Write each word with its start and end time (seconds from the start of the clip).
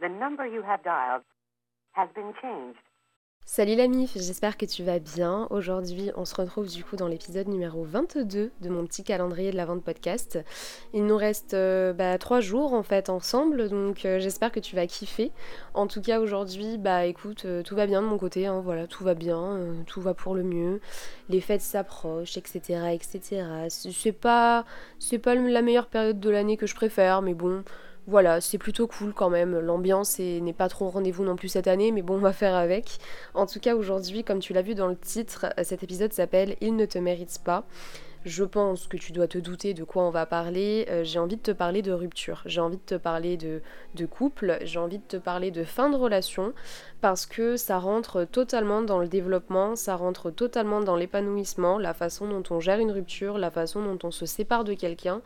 The 0.00 0.10
number 0.10 0.46
you 0.46 0.62
have 0.62 0.82
dialed 0.84 1.22
has 1.92 2.08
been 2.14 2.34
changed. 2.42 2.78
Salut 3.46 3.76
la 3.76 3.86
mif, 3.86 4.12
j'espère 4.14 4.58
que 4.58 4.66
tu 4.66 4.82
vas 4.82 4.98
bien. 4.98 5.46
Aujourd'hui, 5.48 6.10
on 6.16 6.26
se 6.26 6.34
retrouve 6.34 6.68
du 6.68 6.84
coup 6.84 6.96
dans 6.96 7.08
l'épisode 7.08 7.48
numéro 7.48 7.82
22 7.82 8.50
de 8.60 8.68
mon 8.68 8.84
petit 8.84 9.04
calendrier 9.04 9.52
de 9.52 9.56
la 9.56 9.64
vente 9.64 9.82
podcast. 9.82 10.38
Il 10.92 11.06
nous 11.06 11.16
reste 11.16 11.54
euh, 11.54 11.94
bah, 11.94 12.18
3 12.18 12.40
jours 12.40 12.74
en 12.74 12.82
fait 12.82 13.08
ensemble, 13.08 13.70
donc 13.70 14.04
euh, 14.04 14.18
j'espère 14.18 14.52
que 14.52 14.60
tu 14.60 14.76
vas 14.76 14.86
kiffer. 14.86 15.32
En 15.72 15.86
tout 15.86 16.02
cas, 16.02 16.20
aujourd'hui, 16.20 16.76
bah 16.76 17.06
écoute, 17.06 17.46
euh, 17.46 17.62
tout 17.62 17.74
va 17.74 17.86
bien 17.86 18.02
de 18.02 18.06
mon 18.06 18.18
côté, 18.18 18.46
hein, 18.46 18.60
voilà, 18.62 18.86
tout 18.86 19.02
va 19.02 19.14
bien, 19.14 19.60
tout 19.86 20.02
va 20.02 20.12
pour 20.12 20.34
le 20.34 20.42
mieux. 20.42 20.82
Les 21.30 21.40
fêtes 21.40 21.62
s'approchent, 21.62 22.36
etc. 22.36 22.92
etc. 22.92 23.46
C'est 23.70 24.12
pas, 24.12 24.66
c'est 24.98 25.18
pas 25.18 25.34
la 25.34 25.62
meilleure 25.62 25.86
période 25.86 26.20
de 26.20 26.28
l'année 26.28 26.58
que 26.58 26.66
je 26.66 26.74
préfère, 26.74 27.22
mais 27.22 27.32
bon 27.32 27.64
voilà, 28.06 28.40
c'est 28.40 28.58
plutôt 28.58 28.86
cool 28.86 29.12
quand 29.12 29.30
même. 29.30 29.58
L'ambiance 29.58 30.18
n'est 30.18 30.52
pas 30.52 30.68
trop 30.68 30.88
rendez-vous 30.88 31.24
non 31.24 31.36
plus 31.36 31.48
cette 31.48 31.66
année, 31.66 31.90
mais 31.90 32.02
bon, 32.02 32.14
on 32.14 32.18
va 32.18 32.32
faire 32.32 32.54
avec. 32.54 32.98
En 33.34 33.46
tout 33.46 33.58
cas, 33.58 33.74
aujourd'hui, 33.74 34.22
comme 34.22 34.38
tu 34.38 34.52
l'as 34.52 34.62
vu 34.62 34.74
dans 34.74 34.86
le 34.86 34.96
titre, 34.96 35.46
cet 35.62 35.82
épisode 35.82 36.12
s'appelle 36.12 36.56
Il 36.60 36.76
ne 36.76 36.86
te 36.86 36.98
mérite 36.98 37.40
pas. 37.44 37.64
Je 38.26 38.42
pense 38.42 38.88
que 38.88 38.96
tu 38.96 39.12
dois 39.12 39.28
te 39.28 39.38
douter 39.38 39.72
de 39.72 39.84
quoi 39.84 40.02
on 40.02 40.10
va 40.10 40.26
parler. 40.26 40.84
Euh, 40.90 41.04
j'ai 41.04 41.20
envie 41.20 41.36
de 41.36 41.42
te 41.42 41.52
parler 41.52 41.80
de 41.80 41.92
rupture, 41.92 42.42
j'ai 42.44 42.60
envie 42.60 42.76
de 42.76 42.82
te 42.82 42.96
parler 42.96 43.36
de, 43.36 43.60
couple, 44.06 44.58
j'ai 44.62 44.80
envie 44.80 44.98
de 44.98 45.04
te 45.04 45.16
parler 45.16 45.52
de 45.52 45.62
fin 45.62 45.90
de 45.90 45.96
relation, 45.96 46.52
parce 47.00 47.24
que 47.24 47.56
ça 47.56 47.78
rentre 47.78 48.24
totalement 48.24 48.82
dans 48.82 48.98
le 48.98 49.06
développement, 49.06 49.76
ça 49.76 49.94
rentre 49.94 50.32
totalement 50.32 50.80
dans 50.80 50.96
l'épanouissement, 50.96 51.78
la 51.78 51.94
façon 51.94 52.26
dont 52.26 52.42
on 52.50 52.58
gère 52.58 52.80
une 52.80 52.90
rupture, 52.90 53.38
la 53.38 53.52
façon 53.52 53.80
dont 53.80 53.98
on 54.02 54.10
se 54.10 54.26
sépare 54.26 54.64
de 54.64 54.74
quelqu'un. 54.74 55.22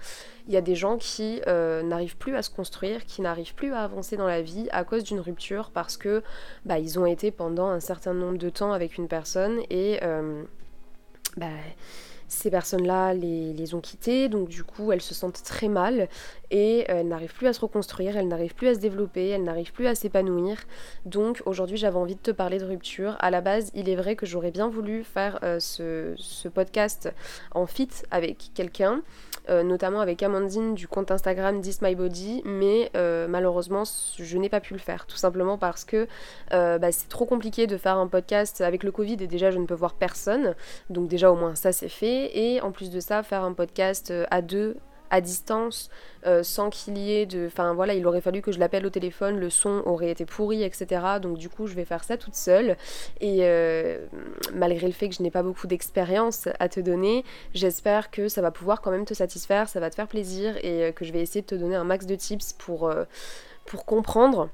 Il 0.46 0.52
y 0.52 0.58
a 0.58 0.60
des 0.60 0.74
gens 0.74 0.98
qui 0.98 1.40
euh, 1.46 1.82
n'arrivent 1.82 2.18
plus 2.18 2.36
à 2.36 2.42
se 2.42 2.50
construire, 2.50 3.06
qui 3.06 3.22
n'arrivent 3.22 3.54
plus 3.54 3.72
à 3.72 3.80
avancer 3.80 4.18
dans 4.18 4.26
la 4.26 4.42
vie 4.42 4.68
à 4.72 4.84
cause 4.84 5.04
d'une 5.04 5.20
rupture, 5.20 5.70
parce 5.70 5.96
que 5.96 6.22
bah, 6.66 6.78
ils 6.78 6.98
ont 6.98 7.06
été 7.06 7.30
pendant 7.30 7.68
un 7.68 7.80
certain 7.80 8.12
nombre 8.12 8.36
de 8.36 8.50
temps 8.50 8.74
avec 8.74 8.98
une 8.98 9.08
personne 9.08 9.60
et 9.70 10.00
euh, 10.02 10.42
bah, 11.38 11.46
ces 12.30 12.50
personnes-là 12.50 13.12
les, 13.12 13.74
ont 13.74 13.80
quittées, 13.80 14.28
donc 14.28 14.48
du 14.48 14.64
coup 14.64 14.92
elles 14.92 15.02
se 15.02 15.14
sentent 15.14 15.42
très 15.42 15.68
mal 15.68 16.08
et 16.50 16.84
elles 16.88 17.08
n'arrivent 17.08 17.34
plus 17.34 17.46
à 17.46 17.52
se 17.52 17.60
reconstruire, 17.60 18.16
elles 18.16 18.28
n'arrivent 18.28 18.54
plus 18.54 18.68
à 18.68 18.74
se 18.74 18.80
développer, 18.80 19.28
elles 19.28 19.44
n'arrivent 19.44 19.72
plus 19.72 19.86
à 19.86 19.94
s'épanouir. 19.94 20.56
Donc 21.06 21.42
aujourd'hui 21.46 21.76
j'avais 21.76 21.98
envie 21.98 22.16
de 22.16 22.20
te 22.20 22.30
parler 22.30 22.58
de 22.58 22.64
rupture. 22.64 23.16
À 23.20 23.30
la 23.30 23.40
base, 23.40 23.70
il 23.74 23.88
est 23.88 23.96
vrai 23.96 24.16
que 24.16 24.26
j'aurais 24.26 24.50
bien 24.50 24.68
voulu 24.68 25.04
faire 25.04 25.38
euh, 25.42 25.60
ce, 25.60 26.48
podcast 26.48 27.12
en 27.52 27.66
fit 27.66 27.88
avec 28.10 28.50
quelqu'un. 28.54 29.02
Euh, 29.48 29.62
notamment 29.62 30.00
avec 30.00 30.22
Amandine 30.22 30.74
du 30.74 30.86
compte 30.86 31.10
Instagram 31.10 31.60
This 31.60 31.80
My 31.80 31.94
Body, 31.94 32.42
mais 32.44 32.90
euh, 32.94 33.26
malheureusement 33.26 33.84
je 34.18 34.38
n'ai 34.38 34.50
pas 34.50 34.60
pu 34.60 34.74
le 34.74 34.78
faire, 34.78 35.06
tout 35.06 35.16
simplement 35.16 35.56
parce 35.56 35.84
que 35.84 36.06
bah, 36.50 36.92
c'est 36.92 37.08
trop 37.08 37.24
compliqué 37.24 37.66
de 37.66 37.78
faire 37.78 37.96
un 37.96 38.06
podcast 38.06 38.60
avec 38.60 38.84
le 38.84 38.92
Covid 38.92 39.14
et 39.14 39.26
déjà 39.26 39.50
je 39.50 39.58
ne 39.58 39.64
peux 39.64 39.74
voir 39.74 39.94
personne, 39.94 40.54
donc 40.90 41.08
déjà 41.08 41.32
au 41.32 41.36
moins 41.36 41.54
ça 41.54 41.72
c'est 41.72 41.88
fait, 41.88 42.38
et 42.38 42.60
en 42.60 42.70
plus 42.70 42.90
de 42.90 43.00
ça 43.00 43.22
faire 43.22 43.42
un 43.42 43.54
podcast 43.54 44.12
à 44.30 44.42
deux 44.42 44.76
à 45.10 45.20
distance, 45.20 45.90
euh, 46.26 46.42
sans 46.42 46.70
qu'il 46.70 46.98
y 46.98 47.12
ait 47.12 47.26
de... 47.26 47.46
Enfin 47.46 47.74
voilà, 47.74 47.94
il 47.94 48.06
aurait 48.06 48.20
fallu 48.20 48.42
que 48.42 48.52
je 48.52 48.58
l'appelle 48.58 48.86
au 48.86 48.90
téléphone, 48.90 49.38
le 49.38 49.50
son 49.50 49.82
aurait 49.86 50.10
été 50.10 50.24
pourri, 50.24 50.62
etc. 50.62 50.86
Donc 51.20 51.38
du 51.38 51.48
coup, 51.48 51.66
je 51.66 51.74
vais 51.74 51.84
faire 51.84 52.04
ça 52.04 52.16
toute 52.16 52.34
seule. 52.34 52.76
Et 53.20 53.38
euh, 53.40 54.06
malgré 54.54 54.86
le 54.86 54.92
fait 54.92 55.08
que 55.08 55.14
je 55.14 55.22
n'ai 55.22 55.30
pas 55.30 55.42
beaucoup 55.42 55.66
d'expérience 55.66 56.48
à 56.58 56.68
te 56.68 56.80
donner, 56.80 57.24
j'espère 57.54 58.10
que 58.10 58.28
ça 58.28 58.42
va 58.42 58.50
pouvoir 58.50 58.80
quand 58.80 58.90
même 58.90 59.04
te 59.04 59.14
satisfaire, 59.14 59.68
ça 59.68 59.80
va 59.80 59.90
te 59.90 59.94
faire 59.94 60.08
plaisir 60.08 60.56
et 60.62 60.84
euh, 60.84 60.92
que 60.92 61.04
je 61.04 61.12
vais 61.12 61.20
essayer 61.20 61.42
de 61.42 61.46
te 61.46 61.54
donner 61.54 61.76
un 61.76 61.84
max 61.84 62.06
de 62.06 62.14
tips 62.14 62.52
pour, 62.54 62.92
pour 63.66 63.84
comprendre 63.84 64.48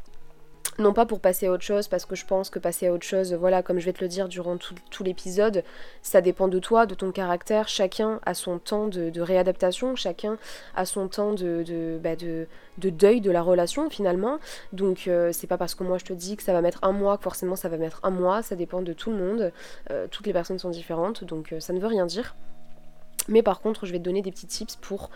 non 0.78 0.92
pas 0.92 1.06
pour 1.06 1.20
passer 1.20 1.46
à 1.46 1.52
autre 1.52 1.62
chose, 1.62 1.88
parce 1.88 2.04
que 2.04 2.14
je 2.14 2.26
pense 2.26 2.50
que 2.50 2.58
passer 2.58 2.86
à 2.86 2.92
autre 2.92 3.06
chose, 3.06 3.32
voilà, 3.34 3.62
comme 3.62 3.78
je 3.78 3.86
vais 3.86 3.92
te 3.92 4.02
le 4.02 4.08
dire 4.08 4.28
durant 4.28 4.56
tout, 4.56 5.04
l'épisode, 5.04 5.62
ça 6.02 6.20
dépend 6.20 6.48
de 6.48 6.58
toi, 6.58 6.86
de 6.86 6.94
ton 6.94 7.12
caractère, 7.12 7.68
chacun 7.68 8.20
a 8.26 8.34
son 8.34 8.58
temps 8.58 8.88
de, 8.88 9.20
réadaptation, 9.20 9.96
chacun 9.96 10.38
a 10.74 10.84
son 10.84 11.08
temps 11.08 11.32
de, 11.32 11.98
bah, 12.02 12.16
de, 12.16 12.46
deuil 12.78 13.20
de 13.20 13.30
la 13.30 13.42
relation 13.42 13.88
finalement. 13.90 14.38
Donc 14.72 15.08
euh, 15.08 15.30
c'est 15.32 15.46
pas 15.46 15.58
parce 15.58 15.74
que 15.74 15.84
moi 15.84 15.98
je 15.98 16.04
te 16.04 16.12
dis 16.12 16.36
que 16.36 16.42
ça 16.42 16.52
va 16.52 16.60
mettre 16.60 16.80
un 16.82 16.92
mois 16.92 17.16
que 17.16 17.22
forcément 17.22 17.56
ça 17.56 17.68
va 17.68 17.76
mettre 17.76 18.00
un 18.02 18.10
mois, 18.10 18.42
ça 18.42 18.56
dépend 18.56 18.82
de 18.82 18.92
tout 18.92 19.10
le 19.10 19.16
monde, 19.16 19.52
euh, 19.90 20.06
toutes 20.10 20.26
les 20.26 20.32
personnes 20.32 20.58
sont 20.58 20.70
différentes, 20.70 21.24
donc 21.24 21.52
euh, 21.52 21.60
ça 21.60 21.72
ne 21.72 21.80
veut 21.80 21.88
rien 21.88 22.06
dire. 22.06 22.34
Mais 23.28 23.42
par 23.42 23.60
contre, 23.60 23.86
je 23.86 23.92
vais 23.92 23.98
te 23.98 24.04
donner 24.04 24.22
des 24.22 24.30
petits 24.30 24.46
tips 24.46 24.76
pour 24.76 25.10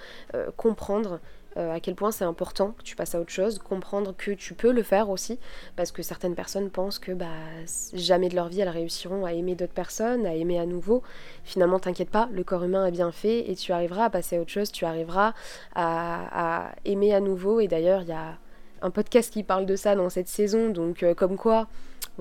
comprendre 0.56 1.20
euh, 1.56 1.74
à 1.74 1.80
quel 1.80 1.94
point 1.94 2.12
c'est 2.12 2.24
important 2.24 2.72
que 2.78 2.82
tu 2.82 2.96
passes 2.96 3.14
à 3.14 3.20
autre 3.20 3.30
chose, 3.30 3.58
comprendre 3.58 4.14
que 4.16 4.30
tu 4.30 4.54
peux 4.54 4.72
le 4.72 4.82
faire 4.82 5.10
aussi, 5.10 5.38
parce 5.76 5.92
que 5.92 6.02
certaines 6.02 6.34
personnes 6.34 6.70
pensent 6.70 6.98
que 6.98 7.12
bah, 7.12 7.26
jamais 7.92 8.28
de 8.28 8.36
leur 8.36 8.48
vie 8.48 8.60
elles 8.60 8.68
réussiront 8.68 9.24
à 9.24 9.32
aimer 9.32 9.54
d'autres 9.54 9.72
personnes, 9.72 10.26
à 10.26 10.34
aimer 10.34 10.58
à 10.58 10.66
nouveau. 10.66 11.02
Finalement, 11.44 11.78
t'inquiète 11.78 12.10
pas, 12.10 12.28
le 12.32 12.44
corps 12.44 12.64
humain 12.64 12.86
est 12.86 12.92
bien 12.92 13.12
fait 13.12 13.50
et 13.50 13.56
tu 13.56 13.72
arriveras 13.72 14.06
à 14.06 14.10
passer 14.10 14.36
à 14.36 14.40
autre 14.40 14.50
chose, 14.50 14.70
tu 14.70 14.84
arriveras 14.84 15.34
à, 15.74 16.68
à 16.68 16.74
aimer 16.84 17.14
à 17.14 17.20
nouveau. 17.20 17.60
Et 17.60 17.68
d'ailleurs, 17.68 18.02
il 18.02 18.08
y 18.08 18.12
a 18.12 18.38
un 18.82 18.90
podcast 18.90 19.32
qui 19.32 19.42
parle 19.42 19.66
de 19.66 19.76
ça 19.76 19.94
dans 19.94 20.08
cette 20.10 20.28
saison, 20.28 20.70
donc 20.70 21.02
euh, 21.02 21.14
comme 21.14 21.36
quoi, 21.36 21.68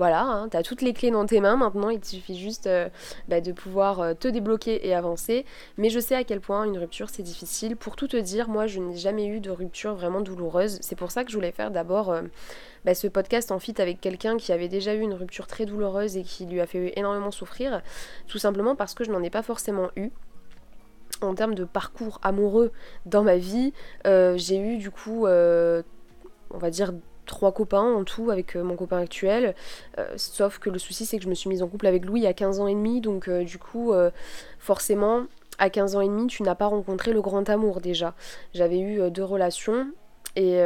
voilà, 0.00 0.22
hein, 0.22 0.48
tu 0.48 0.56
as 0.56 0.62
toutes 0.62 0.80
les 0.80 0.94
clés 0.94 1.10
dans 1.10 1.26
tes 1.26 1.40
mains 1.40 1.56
maintenant, 1.56 1.90
il 1.90 2.00
te 2.00 2.06
suffit 2.06 2.38
juste 2.38 2.66
euh, 2.66 2.88
bah, 3.28 3.42
de 3.42 3.52
pouvoir 3.52 4.00
euh, 4.00 4.14
te 4.14 4.28
débloquer 4.28 4.88
et 4.88 4.94
avancer. 4.94 5.44
Mais 5.76 5.90
je 5.90 6.00
sais 6.00 6.14
à 6.14 6.24
quel 6.24 6.40
point 6.40 6.64
une 6.64 6.78
rupture 6.78 7.10
c'est 7.10 7.22
difficile. 7.22 7.76
Pour 7.76 7.96
tout 7.96 8.08
te 8.08 8.16
dire, 8.16 8.48
moi 8.48 8.66
je 8.66 8.80
n'ai 8.80 8.96
jamais 8.96 9.26
eu 9.26 9.40
de 9.40 9.50
rupture 9.50 9.94
vraiment 9.94 10.22
douloureuse. 10.22 10.78
C'est 10.80 10.96
pour 10.96 11.10
ça 11.10 11.22
que 11.22 11.30
je 11.30 11.36
voulais 11.36 11.52
faire 11.52 11.70
d'abord 11.70 12.14
bah, 12.86 12.94
ce 12.94 13.08
podcast 13.08 13.52
en 13.52 13.58
fit 13.58 13.74
avec 13.76 14.00
quelqu'un 14.00 14.38
qui 14.38 14.52
avait 14.52 14.68
déjà 14.68 14.94
eu 14.94 15.00
une 15.00 15.12
rupture 15.12 15.46
très 15.46 15.66
douloureuse 15.66 16.16
et 16.16 16.22
qui 16.22 16.46
lui 16.46 16.62
a 16.62 16.66
fait 16.66 16.94
énormément 16.98 17.30
souffrir, 17.30 17.82
tout 18.26 18.38
simplement 18.38 18.74
parce 18.74 18.94
que 18.94 19.04
je 19.04 19.10
n'en 19.10 19.22
ai 19.22 19.28
pas 19.28 19.42
forcément 19.42 19.90
eu 19.96 20.08
en 21.20 21.34
termes 21.34 21.54
de 21.54 21.64
parcours 21.64 22.20
amoureux 22.22 22.72
dans 23.04 23.22
ma 23.22 23.36
vie, 23.36 23.74
j'ai 24.06 24.58
eu 24.58 24.78
du 24.78 24.90
coup 24.90 25.26
on 25.26 26.58
va 26.58 26.70
dire 26.70 26.94
trois 27.30 27.52
copains 27.52 27.94
en 27.94 28.04
tout 28.04 28.30
avec 28.30 28.56
euh, 28.56 28.62
mon 28.62 28.76
copain 28.76 28.98
actuel. 28.98 29.54
Euh, 29.98 30.06
sauf 30.16 30.58
que 30.58 30.68
le 30.68 30.78
souci 30.78 31.06
c'est 31.06 31.16
que 31.16 31.24
je 31.24 31.28
me 31.28 31.34
suis 31.34 31.48
mise 31.48 31.62
en 31.62 31.68
couple 31.68 31.86
avec 31.86 32.04
Louis 32.04 32.20
il 32.20 32.24
y 32.24 32.26
a 32.26 32.34
15 32.34 32.60
ans 32.60 32.66
et 32.66 32.74
demi, 32.74 33.00
donc 33.00 33.28
euh, 33.28 33.44
du 33.44 33.58
coup 33.58 33.92
forcément 34.58 35.22
à 35.58 35.70
15 35.70 35.96
ans 35.96 36.00
et 36.00 36.08
demi 36.08 36.26
tu 36.26 36.42
n'as 36.42 36.54
pas 36.54 36.66
rencontré 36.66 37.12
le 37.12 37.22
grand 37.22 37.48
amour 37.48 37.80
déjà. 37.80 38.14
J'avais 38.52 38.80
eu 38.80 39.10
deux 39.10 39.24
relations. 39.24 39.86
Et, 40.36 40.60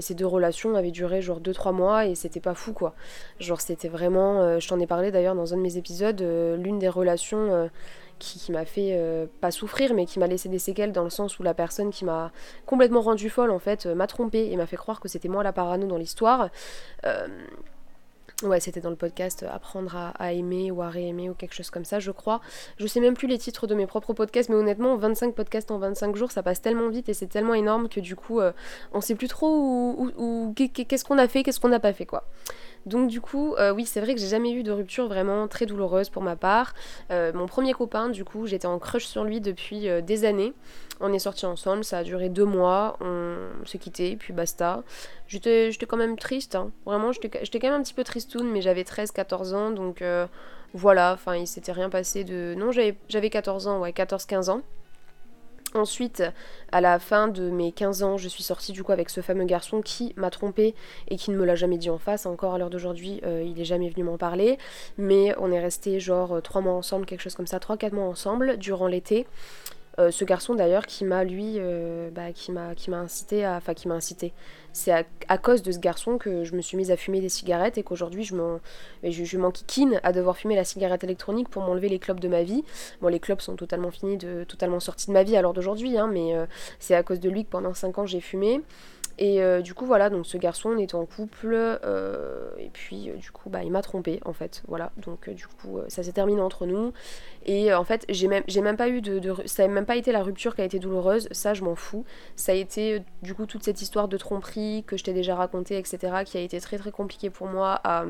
ces 0.00 0.14
deux 0.14 0.26
relations 0.26 0.74
avaient 0.74 0.90
duré 0.90 1.22
genre 1.22 1.40
2-3 1.40 1.72
mois 1.72 2.06
et 2.06 2.14
c'était 2.14 2.40
pas 2.40 2.54
fou 2.54 2.72
quoi. 2.72 2.94
Genre 3.40 3.60
c'était 3.60 3.88
vraiment, 3.88 4.58
je 4.58 4.68
t'en 4.68 4.78
ai 4.80 4.86
parlé 4.86 5.10
d'ailleurs 5.10 5.34
dans 5.34 5.54
un 5.54 5.56
de 5.56 5.62
mes 5.62 5.76
épisodes, 5.76 6.20
l'une 6.20 6.78
des 6.78 6.88
relations 6.88 7.70
qui, 8.18 8.52
m'a 8.52 8.64
fait 8.64 8.90
euh, 8.92 9.26
pas 9.40 9.50
souffrir, 9.50 9.94
mais 9.94 10.06
qui 10.06 10.18
m'a 10.18 10.26
laissé 10.26 10.48
des 10.48 10.58
séquelles 10.58 10.92
dans 10.92 11.04
le 11.04 11.10
sens 11.10 11.38
où 11.38 11.42
la 11.42 11.54
personne 11.54 11.90
qui 11.90 12.04
m'a 12.04 12.32
complètement 12.66 13.00
rendue 13.00 13.30
folle 13.30 13.50
en 13.50 13.58
fait 13.58 13.86
euh, 13.86 13.94
m'a 13.94 14.06
trompée 14.06 14.50
et 14.50 14.56
m'a 14.56 14.66
fait 14.66 14.76
croire 14.76 15.00
que 15.00 15.08
c'était 15.08 15.28
moi 15.28 15.42
la 15.42 15.52
parano 15.52 15.86
dans 15.86 15.96
l'histoire. 15.96 16.50
Euh, 17.06 17.26
ouais, 18.42 18.60
c'était 18.60 18.80
dans 18.80 18.90
le 18.90 18.96
podcast 18.96 19.44
Apprendre 19.50 19.96
à, 20.18 20.32
aimer 20.32 20.70
ou 20.70 20.82
à 20.82 20.88
réaimer 20.88 21.30
ou 21.30 21.34
quelque 21.34 21.54
chose 21.54 21.70
comme 21.70 21.84
ça, 21.84 21.98
je 22.00 22.10
crois. 22.10 22.40
Je 22.78 22.86
sais 22.86 23.00
même 23.00 23.14
plus 23.14 23.28
les 23.28 23.38
titres 23.38 23.66
de 23.66 23.74
mes 23.74 23.86
propres 23.86 24.12
podcasts, 24.12 24.48
mais 24.48 24.56
honnêtement, 24.56 24.96
25 24.96 25.34
podcasts 25.34 25.70
en 25.70 25.78
25 25.78 26.16
jours, 26.16 26.30
ça 26.30 26.42
passe 26.42 26.60
tellement 26.60 26.88
vite 26.88 27.08
et 27.08 27.14
c'est 27.14 27.26
tellement 27.26 27.54
énorme 27.54 27.88
que 27.88 28.00
du 28.00 28.16
coup, 28.16 28.40
on 28.92 29.00
sait 29.00 29.14
plus 29.14 29.28
trop 29.28 30.08
qu'est-ce 30.54 31.04
qu'on 31.04 31.18
a 31.18 31.28
fait, 31.28 31.42
qu'est-ce 31.42 31.60
qu'on 31.60 31.68
n'a 31.68 31.80
pas 31.80 31.92
fait, 31.92 32.06
quoi. 32.06 32.24
Donc 32.86 33.08
du 33.08 33.20
coup, 33.20 33.54
euh, 33.56 33.72
oui, 33.72 33.84
c'est 33.84 34.00
vrai 34.00 34.14
que 34.14 34.20
j'ai 34.20 34.28
jamais 34.28 34.52
eu 34.52 34.62
de 34.62 34.72
rupture 34.72 35.08
vraiment 35.08 35.48
très 35.48 35.66
douloureuse 35.66 36.08
pour 36.08 36.22
ma 36.22 36.36
part. 36.36 36.74
Euh, 37.10 37.32
mon 37.32 37.46
premier 37.46 37.72
copain, 37.72 38.08
du 38.08 38.24
coup, 38.24 38.46
j'étais 38.46 38.66
en 38.66 38.78
crush 38.78 39.06
sur 39.06 39.24
lui 39.24 39.40
depuis 39.40 39.88
euh, 39.88 40.00
des 40.00 40.24
années. 40.24 40.52
On 41.00 41.12
est 41.12 41.18
sortis 41.18 41.46
ensemble, 41.46 41.84
ça 41.84 41.98
a 41.98 42.02
duré 42.02 42.28
deux 42.28 42.44
mois, 42.44 42.96
on 43.00 43.36
s'est 43.66 43.78
quitté, 43.78 44.16
puis 44.16 44.32
basta. 44.32 44.82
J'étais 45.28 45.70
quand 45.86 45.96
même 45.96 46.18
triste, 46.18 46.56
hein. 46.56 46.72
vraiment, 46.86 47.12
j'étais 47.12 47.60
quand 47.60 47.68
même 47.68 47.80
un 47.80 47.84
petit 47.84 47.94
peu 47.94 48.02
tristoun, 48.02 48.50
mais 48.50 48.62
j'avais 48.62 48.82
13-14 48.82 49.54
ans, 49.54 49.70
donc 49.70 50.02
voilà, 50.74 51.12
enfin, 51.12 51.36
il 51.36 51.46
s'était 51.46 51.70
rien 51.70 51.88
passé 51.88 52.24
de... 52.24 52.56
Non, 52.58 52.72
j'avais 52.72 53.30
14 53.30 53.68
ans, 53.68 53.78
ouais, 53.78 53.92
14-15 53.92 54.50
ans. 54.50 54.62
Ensuite, 55.74 56.22
à 56.72 56.80
la 56.80 56.98
fin 56.98 57.28
de 57.28 57.50
mes 57.50 57.72
15 57.72 58.02
ans, 58.02 58.16
je 58.16 58.28
suis 58.28 58.42
sortie 58.42 58.72
du 58.72 58.82
coup 58.82 58.92
avec 58.92 59.10
ce 59.10 59.20
fameux 59.20 59.44
garçon 59.44 59.82
qui 59.82 60.14
m'a 60.16 60.30
trompée 60.30 60.74
et 61.08 61.16
qui 61.16 61.30
ne 61.30 61.36
me 61.36 61.44
l'a 61.44 61.56
jamais 61.56 61.76
dit 61.76 61.90
en 61.90 61.98
face. 61.98 62.24
Encore 62.24 62.54
à 62.54 62.58
l'heure 62.58 62.70
d'aujourd'hui, 62.70 63.20
euh, 63.24 63.42
il 63.44 63.60
est 63.60 63.66
jamais 63.66 63.90
venu 63.90 64.04
m'en 64.04 64.16
parler. 64.16 64.58
Mais 64.96 65.34
on 65.38 65.52
est 65.52 65.60
resté 65.60 66.00
genre 66.00 66.40
3 66.42 66.62
mois 66.62 66.72
ensemble, 66.72 67.04
quelque 67.04 67.20
chose 67.20 67.34
comme 67.34 67.46
ça, 67.46 67.58
3-4 67.58 67.92
mois 67.92 68.06
ensemble 68.06 68.56
durant 68.56 68.86
l'été. 68.86 69.26
Euh, 69.98 70.12
ce 70.12 70.24
garçon 70.24 70.54
d'ailleurs 70.54 70.86
qui 70.86 71.04
m'a 71.04 71.24
lui 71.24 71.54
euh, 71.56 72.08
bah, 72.10 72.32
qui 72.32 72.52
m'a 72.52 72.76
qui 72.76 72.88
m'a 72.88 72.98
incité 72.98 73.44
à 73.44 73.56
enfin 73.56 73.74
qui 73.74 73.88
m'a 73.88 73.94
incité. 73.94 74.32
C'est 74.72 74.92
à, 74.92 75.38
cause 75.38 75.62
de 75.62 75.72
ce 75.72 75.80
garçon 75.80 76.18
que 76.18 76.44
je 76.44 76.54
me 76.54 76.60
suis 76.60 76.76
mise 76.76 76.92
à 76.92 76.96
fumer 76.96 77.20
des 77.20 77.28
cigarettes 77.28 77.78
et 77.78 77.82
qu'aujourd'hui 77.82 78.22
je 78.22 78.36
m'en 78.36 78.60
je, 79.02 79.24
je 79.24 79.38
m'enquiquine 79.38 79.98
à 80.04 80.12
devoir 80.12 80.36
fumer 80.36 80.54
la 80.54 80.62
cigarette 80.62 81.02
électronique 81.02 81.48
pour 81.48 81.62
m'enlever 81.62 81.88
les 81.88 81.98
clopes 81.98 82.20
de 82.20 82.28
ma 82.28 82.44
vie. 82.44 82.62
Bon 83.00 83.08
les 83.08 83.18
clopes 83.18 83.40
sont 83.40 83.56
totalement 83.56 83.90
finis 83.90 84.18
de 84.18 84.44
totalement 84.44 84.78
sortis 84.78 85.08
de 85.08 85.12
ma 85.12 85.24
vie 85.24 85.36
à 85.36 85.42
l'heure 85.42 85.54
d'aujourd'hui 85.54 85.98
hein, 85.98 86.06
mais 86.06 86.36
euh, 86.36 86.46
c'est 86.78 86.94
à 86.94 87.02
cause 87.02 87.18
de 87.18 87.28
lui 87.28 87.44
que 87.44 87.50
pendant 87.50 87.74
5 87.74 87.98
ans 87.98 88.06
j'ai 88.06 88.20
fumé 88.20 88.60
Et 89.18 89.42
euh, 89.42 89.60
du 89.60 89.74
coup, 89.74 89.84
voilà, 89.84 90.10
donc 90.10 90.26
ce 90.26 90.36
garçon, 90.36 90.70
on 90.70 90.78
était 90.78 90.94
en 90.94 91.04
couple, 91.04 91.52
euh, 91.52 92.50
et 92.58 92.70
puis 92.70 93.10
du 93.16 93.30
coup, 93.32 93.50
bah, 93.50 93.64
il 93.64 93.70
m'a 93.72 93.82
trompé 93.82 94.20
en 94.24 94.32
fait. 94.32 94.62
Voilà, 94.68 94.92
donc 94.96 95.28
du 95.28 95.46
coup, 95.46 95.80
ça 95.88 96.02
s'est 96.02 96.12
terminé 96.12 96.40
entre 96.40 96.66
nous. 96.66 96.92
Et 97.44 97.74
en 97.74 97.84
fait, 97.84 98.04
j'ai 98.08 98.28
même, 98.28 98.76
pas 98.76 98.88
eu 98.88 99.00
de, 99.00 99.34
Ça 99.46 99.66
n'a 99.66 99.74
même 99.74 99.86
pas 99.86 99.96
été 99.96 100.12
la 100.12 100.22
rupture 100.22 100.54
qui 100.54 100.60
a 100.60 100.64
été 100.64 100.78
douloureuse, 100.78 101.28
ça, 101.32 101.52
je 101.52 101.64
m'en 101.64 101.74
fous. 101.74 102.04
Ça 102.36 102.52
a 102.52 102.54
été 102.54 103.02
du 103.22 103.34
coup 103.34 103.46
toute 103.46 103.64
cette 103.64 103.82
histoire 103.82 104.06
de 104.06 104.16
tromperie 104.16 104.84
que 104.86 104.96
je 104.96 105.04
t'ai 105.04 105.12
déjà 105.12 105.34
racontée, 105.34 105.78
etc., 105.78 106.22
qui 106.24 106.38
a 106.38 106.40
été 106.40 106.60
très 106.60 106.78
très 106.78 106.92
compliqué 106.92 107.28
pour 107.28 107.48
moi 107.48 107.80
à 107.82 108.04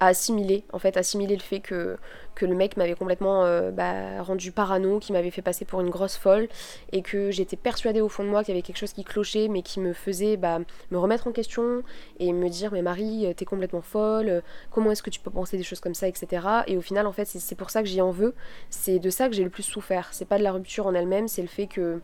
à 0.00 0.06
assimiler, 0.06 0.64
en 0.72 0.78
fait, 0.78 0.96
assimiler 0.96 1.36
le 1.36 1.42
fait 1.42 1.60
que, 1.60 1.98
que 2.34 2.46
le 2.46 2.54
mec 2.54 2.76
m'avait 2.76 2.94
complètement 2.94 3.44
euh, 3.44 3.70
bah, 3.70 4.22
rendu 4.22 4.50
parano, 4.50 4.98
qui 4.98 5.12
m'avait 5.12 5.30
fait 5.30 5.42
passer 5.42 5.64
pour 5.64 5.80
une 5.80 5.90
grosse 5.90 6.16
folle, 6.16 6.48
et 6.92 7.02
que 7.02 7.30
j'étais 7.30 7.56
persuadée 7.56 8.00
au 8.00 8.08
fond 8.08 8.24
de 8.24 8.28
moi 8.28 8.42
qu'il 8.42 8.54
y 8.54 8.56
avait 8.56 8.62
quelque 8.62 8.78
chose 8.78 8.92
qui 8.92 9.04
clochait, 9.04 9.48
mais 9.48 9.62
qui 9.62 9.78
me 9.78 9.92
faisait 9.92 10.36
bah, 10.36 10.58
me 10.90 10.98
remettre 10.98 11.26
en 11.26 11.32
question 11.32 11.82
et 12.18 12.32
me 12.32 12.48
dire 12.48 12.72
mais 12.72 12.82
Marie, 12.82 13.32
t'es 13.36 13.44
complètement 13.44 13.82
folle, 13.82 14.42
comment 14.70 14.90
est-ce 14.90 15.02
que 15.02 15.10
tu 15.10 15.20
peux 15.20 15.30
penser 15.30 15.56
des 15.56 15.62
choses 15.62 15.80
comme 15.80 15.94
ça, 15.94 16.08
etc. 16.08 16.46
Et 16.66 16.76
au 16.76 16.80
final, 16.80 17.06
en 17.06 17.12
fait, 17.12 17.26
c'est 17.26 17.54
pour 17.54 17.70
ça 17.70 17.82
que 17.82 17.88
j'y 17.88 18.00
en 18.00 18.10
veux, 18.10 18.34
c'est 18.70 18.98
de 18.98 19.10
ça 19.10 19.28
que 19.28 19.34
j'ai 19.34 19.44
le 19.44 19.50
plus 19.50 19.62
souffert. 19.62 20.08
C'est 20.12 20.24
pas 20.24 20.38
de 20.38 20.42
la 20.42 20.52
rupture 20.52 20.86
en 20.86 20.94
elle-même, 20.94 21.28
c'est 21.28 21.42
le 21.42 21.48
fait 21.48 21.66
que 21.66 22.00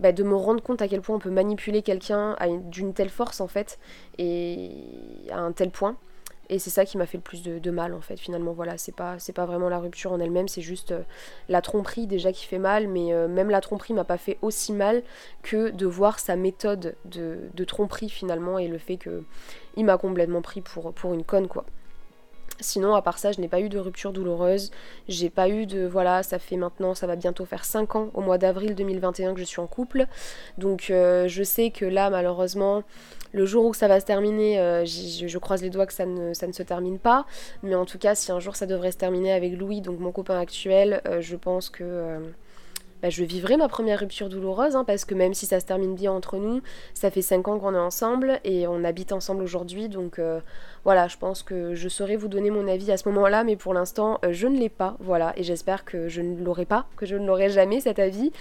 bah, 0.00 0.12
de 0.12 0.22
me 0.22 0.34
rendre 0.36 0.62
compte 0.62 0.82
à 0.82 0.88
quel 0.88 1.00
point 1.00 1.16
on 1.16 1.18
peut 1.18 1.30
manipuler 1.30 1.82
quelqu'un 1.82 2.36
d'une 2.70 2.92
telle 2.92 3.08
force 3.08 3.40
en 3.40 3.46
fait 3.48 3.78
et 4.18 4.70
à 5.30 5.38
un 5.38 5.52
tel 5.52 5.70
point 5.70 5.96
et 6.48 6.58
c'est 6.58 6.70
ça 6.70 6.84
qui 6.84 6.96
m'a 6.98 7.06
fait 7.06 7.18
le 7.18 7.22
plus 7.22 7.42
de, 7.42 7.70
mal 7.70 7.94
en 7.94 8.00
fait 8.00 8.16
finalement 8.16 8.52
voilà 8.52 8.78
c'est 8.78 8.94
pas 8.94 9.18
c'est 9.18 9.32
pas 9.32 9.46
vraiment 9.46 9.68
la 9.68 9.78
rupture 9.78 10.12
en 10.12 10.20
elle-même 10.20 10.48
c'est 10.48 10.62
juste 10.62 10.92
euh, 10.92 11.02
la 11.48 11.60
tromperie 11.60 12.06
déjà 12.06 12.32
qui 12.32 12.46
fait 12.46 12.58
mal 12.58 12.86
mais 12.86 13.12
euh, 13.12 13.28
même 13.28 13.50
la 13.50 13.60
tromperie 13.60 13.94
m'a 13.94 14.04
pas 14.04 14.18
fait 14.18 14.38
aussi 14.42 14.72
mal 14.72 15.02
que 15.42 15.70
de 15.70 15.86
voir 15.86 16.18
sa 16.18 16.36
méthode 16.36 16.94
de, 17.04 17.38
de 17.52 17.64
tromperie 17.64 18.08
finalement 18.08 18.58
et 18.58 18.68
le 18.68 18.78
fait 18.78 18.96
que 18.96 19.24
il 19.76 19.84
m'a 19.84 19.98
complètement 19.98 20.42
pris 20.42 20.62
pour, 20.62 21.12
une 21.12 21.24
conne 21.24 21.48
quoi 21.48 21.64
Sinon, 22.60 22.94
à 22.94 23.02
part 23.02 23.18
ça, 23.18 23.32
je 23.32 23.40
n'ai 23.42 23.48
pas 23.48 23.60
eu 23.60 23.68
de 23.68 23.78
rupture 23.78 24.12
douloureuse. 24.12 24.70
J'ai 25.08 25.28
pas 25.28 25.50
eu 25.50 25.66
de. 25.66 25.86
Voilà, 25.86 26.22
ça 26.22 26.38
fait 26.38 26.56
maintenant, 26.56 26.94
ça 26.94 27.06
va 27.06 27.14
bientôt 27.14 27.44
faire 27.44 27.66
5 27.66 27.96
ans, 27.96 28.10
au 28.14 28.22
mois 28.22 28.38
d'avril 28.38 28.74
2021, 28.74 29.34
que 29.34 29.40
je 29.40 29.44
suis 29.44 29.60
en 29.60 29.66
couple. 29.66 30.06
Donc, 30.56 30.88
euh, 30.88 31.28
je 31.28 31.42
sais 31.42 31.70
que 31.70 31.84
là, 31.84 32.08
malheureusement, 32.08 32.82
le 33.36 33.44
jour 33.44 33.66
où 33.66 33.74
ça 33.74 33.86
va 33.86 34.00
se 34.00 34.06
terminer, 34.06 34.58
euh, 34.58 34.84
je, 34.86 35.38
croise 35.38 35.62
les 35.62 35.68
doigts 35.68 35.86
que 35.86 35.92
ça 35.92 36.06
ne, 36.06 36.32
se 36.32 36.62
termine 36.62 36.98
pas. 36.98 37.26
Mais 37.62 37.74
en 37.74 37.84
tout 37.84 37.98
cas, 37.98 38.14
si 38.14 38.32
un 38.32 38.40
jour 38.40 38.56
ça 38.56 38.64
devrait 38.64 38.92
se 38.92 38.96
terminer 38.96 39.32
avec 39.32 39.58
Louis, 39.58 39.82
donc 39.82 40.00
mon 40.00 40.10
copain 40.10 40.40
actuel, 40.40 41.02
euh, 41.06 41.20
je 41.20 41.36
pense 41.36 41.68
que 41.68 41.84
euh, 41.84 42.18
bah, 43.02 43.10
je 43.10 43.22
vivrai 43.24 43.58
ma 43.58 43.68
première 43.68 44.00
rupture 44.00 44.30
douloureuse, 44.30 44.74
hein, 44.74 44.84
parce 44.84 45.04
que 45.04 45.14
même 45.14 45.34
si 45.34 45.44
ça 45.44 45.60
se 45.60 45.66
termine 45.66 45.94
bien 45.94 46.12
entre 46.12 46.38
nous, 46.38 46.62
ça 46.94 47.10
fait 47.10 47.20
5 47.20 47.46
ans 47.46 47.58
qu'on 47.58 47.74
est 47.74 47.78
ensemble 47.78 48.40
et 48.42 48.66
on 48.66 48.82
habite 48.84 49.12
ensemble 49.12 49.42
aujourd'hui. 49.42 49.90
Donc 49.90 50.18
voilà, 50.84 51.06
je 51.06 51.18
pense 51.18 51.42
que 51.42 51.74
je 51.74 51.88
saurais 51.90 52.16
vous 52.16 52.28
donner 52.28 52.50
mon 52.50 52.66
avis 52.66 52.90
à 52.90 52.96
ce 52.96 53.06
moment-là, 53.10 53.44
mais 53.44 53.56
pour 53.56 53.74
l'instant, 53.74 54.18
je 54.30 54.46
ne 54.46 54.58
l'ai 54.58 54.70
pas. 54.70 54.96
Voilà, 55.00 55.34
et 55.36 55.42
j'espère 55.42 55.84
que 55.84 56.08
je 56.08 56.22
ne 56.22 56.42
l'aurai 56.42 56.64
pas, 56.64 56.86
que 56.96 57.04
je 57.04 57.16
ne 57.16 57.26
l'aurai 57.26 57.50
jamais 57.50 57.80
cet 57.80 57.98
avis. 57.98 58.32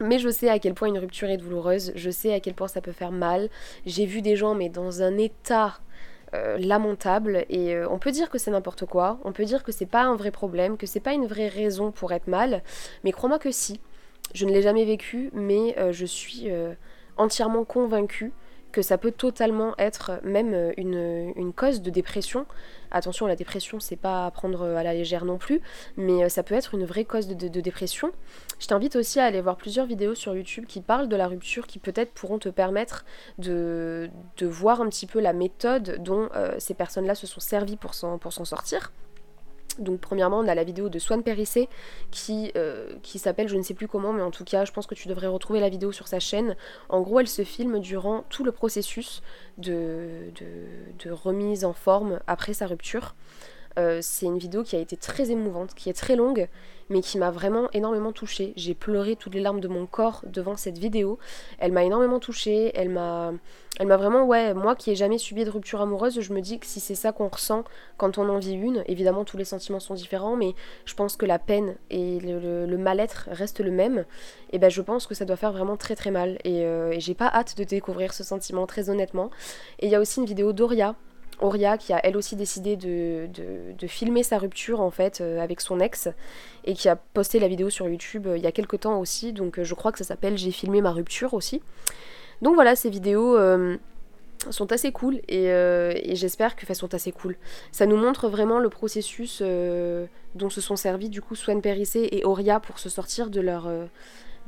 Mais 0.00 0.18
je 0.18 0.28
sais 0.28 0.48
à 0.48 0.58
quel 0.58 0.74
point 0.74 0.88
une 0.88 0.98
rupture 0.98 1.28
est 1.28 1.36
douloureuse, 1.36 1.92
je 1.94 2.10
sais 2.10 2.32
à 2.32 2.40
quel 2.40 2.54
point 2.54 2.68
ça 2.68 2.80
peut 2.80 2.92
faire 2.92 3.12
mal. 3.12 3.48
J'ai 3.86 4.06
vu 4.06 4.22
des 4.22 4.36
gens 4.36 4.54
mais 4.54 4.68
dans 4.68 5.02
un 5.02 5.18
état 5.18 5.78
euh, 6.34 6.56
lamentable 6.58 7.44
et 7.50 7.74
euh, 7.74 7.86
on 7.90 7.98
peut 7.98 8.10
dire 8.10 8.30
que 8.30 8.38
c'est 8.38 8.50
n'importe 8.50 8.86
quoi, 8.86 9.18
on 9.24 9.32
peut 9.32 9.44
dire 9.44 9.62
que 9.62 9.70
c'est 9.70 9.86
pas 9.86 10.02
un 10.02 10.16
vrai 10.16 10.30
problème, 10.30 10.76
que 10.78 10.86
c'est 10.86 11.00
pas 11.00 11.12
une 11.12 11.26
vraie 11.26 11.48
raison 11.48 11.92
pour 11.92 12.12
être 12.12 12.26
mal, 12.26 12.62
mais 13.04 13.12
crois-moi 13.12 13.38
que 13.38 13.50
si. 13.50 13.80
Je 14.34 14.46
ne 14.46 14.52
l'ai 14.52 14.62
jamais 14.62 14.86
vécu, 14.86 15.28
mais 15.34 15.74
euh, 15.78 15.92
je 15.92 16.06
suis 16.06 16.48
entièrement 17.18 17.64
convaincue 17.64 18.32
que 18.72 18.82
ça 18.82 18.98
peut 18.98 19.12
totalement 19.12 19.74
être 19.78 20.20
même 20.22 20.72
une, 20.76 21.32
une 21.36 21.52
cause 21.52 21.82
de 21.82 21.90
dépression 21.90 22.46
Attention, 22.92 23.26
la 23.26 23.36
dépression, 23.36 23.80
c'est 23.80 23.96
pas 23.96 24.26
à 24.26 24.30
prendre 24.30 24.64
à 24.64 24.82
la 24.82 24.92
légère 24.92 25.24
non 25.24 25.38
plus, 25.38 25.62
mais 25.96 26.24
euh, 26.24 26.28
ça 26.28 26.42
peut 26.42 26.54
être 26.54 26.74
une 26.74 26.84
vraie 26.84 27.06
cause 27.06 27.26
de, 27.26 27.60
dépression. 27.60 28.12
Je 28.60 28.66
t'invite 28.66 28.96
aussi 28.96 29.18
à 29.18 29.24
aller 29.24 29.40
voir 29.40 29.56
plusieurs 29.56 29.86
vidéos 29.86 30.14
sur 30.14 30.36
YouTube 30.36 30.66
qui 30.66 30.82
parlent 30.82 31.08
de 31.08 31.16
la 31.16 31.26
rupture, 31.26 31.66
qui 31.66 31.78
peut-être 31.78 32.12
pourront 32.12 32.38
te 32.38 32.50
permettre 32.50 33.04
de, 33.38 34.10
voir 34.42 34.82
un 34.82 34.88
petit 34.90 35.06
peu 35.06 35.20
la 35.20 35.32
méthode 35.32 36.02
dont 36.02 36.28
euh, 36.34 36.54
ces 36.58 36.74
personnes-là 36.74 37.14
se 37.14 37.26
sont 37.26 37.40
servies 37.40 37.76
pour 37.76 37.94
s'en 37.94 38.44
sortir. 38.44 38.92
Donc 39.78 40.00
premièrement, 40.00 40.38
on 40.38 40.48
a 40.48 40.54
la 40.54 40.64
vidéo 40.64 40.88
de 40.88 40.98
Swan 40.98 41.22
Périssé 41.22 41.68
qui, 42.10 42.52
euh, 42.56 42.94
qui 43.02 43.18
s'appelle 43.18 43.48
je 43.48 43.56
ne 43.56 43.62
sais 43.62 43.74
plus 43.74 43.88
comment, 43.88 44.12
mais 44.12 44.22
en 44.22 44.30
tout 44.30 44.44
cas, 44.44 44.64
je 44.64 44.72
pense 44.72 44.86
que 44.86 44.94
tu 44.94 45.08
devrais 45.08 45.26
retrouver 45.26 45.60
la 45.60 45.68
vidéo 45.68 45.92
sur 45.92 46.08
sa 46.08 46.20
chaîne. 46.20 46.56
En 46.88 47.00
gros, 47.00 47.20
elle 47.20 47.28
se 47.28 47.44
filme 47.44 47.80
durant 47.80 48.24
tout 48.28 48.44
le 48.44 48.52
processus 48.52 49.22
de, 49.58 50.32
de, 51.04 51.10
remise 51.10 51.64
en 51.64 51.72
forme 51.72 52.20
après 52.26 52.54
sa 52.54 52.66
rupture. 52.66 53.14
Euh, 53.78 53.98
c'est 54.02 54.26
une 54.26 54.38
vidéo 54.38 54.62
qui 54.62 54.76
a 54.76 54.78
été 54.78 54.96
très 54.96 55.30
émouvante, 55.30 55.74
qui 55.74 55.88
est 55.90 55.94
très 55.94 56.16
longue, 56.16 56.48
mais 56.90 57.00
qui 57.00 57.18
m'a 57.18 57.30
vraiment 57.30 57.68
énormément 57.72 58.12
touchée. 58.12 58.52
J'ai 58.56 58.74
pleuré 58.74 59.16
toutes 59.16 59.34
les 59.34 59.40
larmes 59.40 59.60
de 59.60 59.68
mon 59.68 59.86
corps 59.86 60.22
devant 60.26 60.56
cette 60.56 60.78
vidéo. 60.78 61.18
Elle 61.58 61.72
m'a 61.72 61.84
énormément 61.84 62.18
touchée, 62.18 62.72
elle 62.74 62.90
m'a 62.90 63.32
elle 63.78 63.86
m'a 63.86 63.96
vraiment 63.96 64.24
ouais, 64.24 64.52
moi 64.52 64.76
qui 64.76 64.90
ai 64.90 64.94
jamais 64.94 65.16
subi 65.16 65.46
de 65.46 65.50
rupture 65.50 65.80
amoureuse, 65.80 66.20
je 66.20 66.32
me 66.34 66.42
dis 66.42 66.58
que 66.58 66.66
si 66.66 66.78
c'est 66.78 66.94
ça 66.94 67.10
qu'on 67.10 67.28
ressent 67.28 67.64
quand 67.96 68.18
on 68.18 68.28
en 68.28 68.38
vit 68.38 68.52
une, 68.52 68.84
évidemment 68.86 69.24
tous 69.24 69.38
les 69.38 69.46
sentiments 69.46 69.80
sont 69.80 69.94
différents, 69.94 70.36
mais 70.36 70.54
je 70.84 70.92
pense 70.92 71.16
que 71.16 71.24
la 71.24 71.38
peine 71.38 71.76
et 71.88 72.20
le, 72.20 72.76
mal-être 72.76 73.28
restent 73.32 73.60
le 73.60 73.70
même. 73.70 74.04
Et 74.52 74.58
ben 74.58 74.68
je 74.68 74.82
pense 74.82 75.06
que 75.06 75.14
ça 75.14 75.24
doit 75.24 75.36
faire 75.36 75.52
vraiment 75.52 75.78
très 75.78 75.96
très 75.96 76.10
mal 76.10 76.36
et, 76.44 76.66
euh, 76.66 76.90
et 76.90 77.00
j'ai 77.00 77.14
pas 77.14 77.28
hâte 77.32 77.56
de 77.56 77.64
découvrir 77.64 78.12
ce 78.12 78.24
sentiment 78.24 78.66
très 78.66 78.90
honnêtement. 78.90 79.30
Et 79.78 79.86
il 79.86 79.92
y 79.92 79.94
a 79.94 80.00
aussi 80.00 80.20
une 80.20 80.26
vidéo 80.26 80.52
d'Oria 80.52 80.94
Auria 81.42 81.76
qui 81.76 81.92
a 81.92 82.00
elle 82.04 82.16
aussi 82.16 82.36
décidé 82.36 82.76
de, 82.76 83.28
filmer 83.86 84.22
sa 84.22 84.38
rupture 84.38 84.80
en 84.80 84.90
fait 84.90 85.20
euh, 85.20 85.40
avec 85.40 85.60
son 85.60 85.80
ex 85.80 86.08
et 86.64 86.74
qui 86.74 86.88
a 86.88 86.96
posté 86.96 87.40
la 87.40 87.48
vidéo 87.48 87.68
sur 87.68 87.88
YouTube 87.88 88.26
euh, 88.26 88.38
il 88.38 88.42
y 88.42 88.46
a 88.46 88.52
quelques 88.52 88.80
temps 88.80 88.98
aussi 88.98 89.32
donc 89.32 89.58
euh, 89.58 89.64
je 89.64 89.74
crois 89.74 89.92
que 89.92 89.98
ça 89.98 90.04
s'appelle 90.04 90.38
J'ai 90.38 90.52
filmé 90.52 90.80
ma 90.80 90.92
rupture 90.92 91.34
aussi. 91.34 91.60
Donc 92.40 92.54
voilà 92.54 92.74
ces 92.74 92.90
vidéos 92.90 93.38
sont 94.50 94.72
assez 94.72 94.90
cool 94.90 95.20
et, 95.28 95.46
j'espère 96.16 96.56
que 96.56 96.74
sont 96.74 96.92
assez 96.92 97.12
cool. 97.12 97.36
Ça 97.70 97.86
nous 97.86 97.96
montre 97.96 98.28
vraiment 98.28 98.58
le 98.58 98.68
processus 98.68 99.40
dont 99.40 100.50
se 100.50 100.60
sont 100.60 100.74
servis 100.74 101.08
du 101.08 101.22
coup 101.22 101.36
Swan 101.36 101.62
Périssé 101.62 102.08
et 102.10 102.24
Auria 102.24 102.58
pour 102.58 102.80
se 102.80 102.88
sortir 102.88 103.30
de 103.30 103.40
leur 103.40 103.70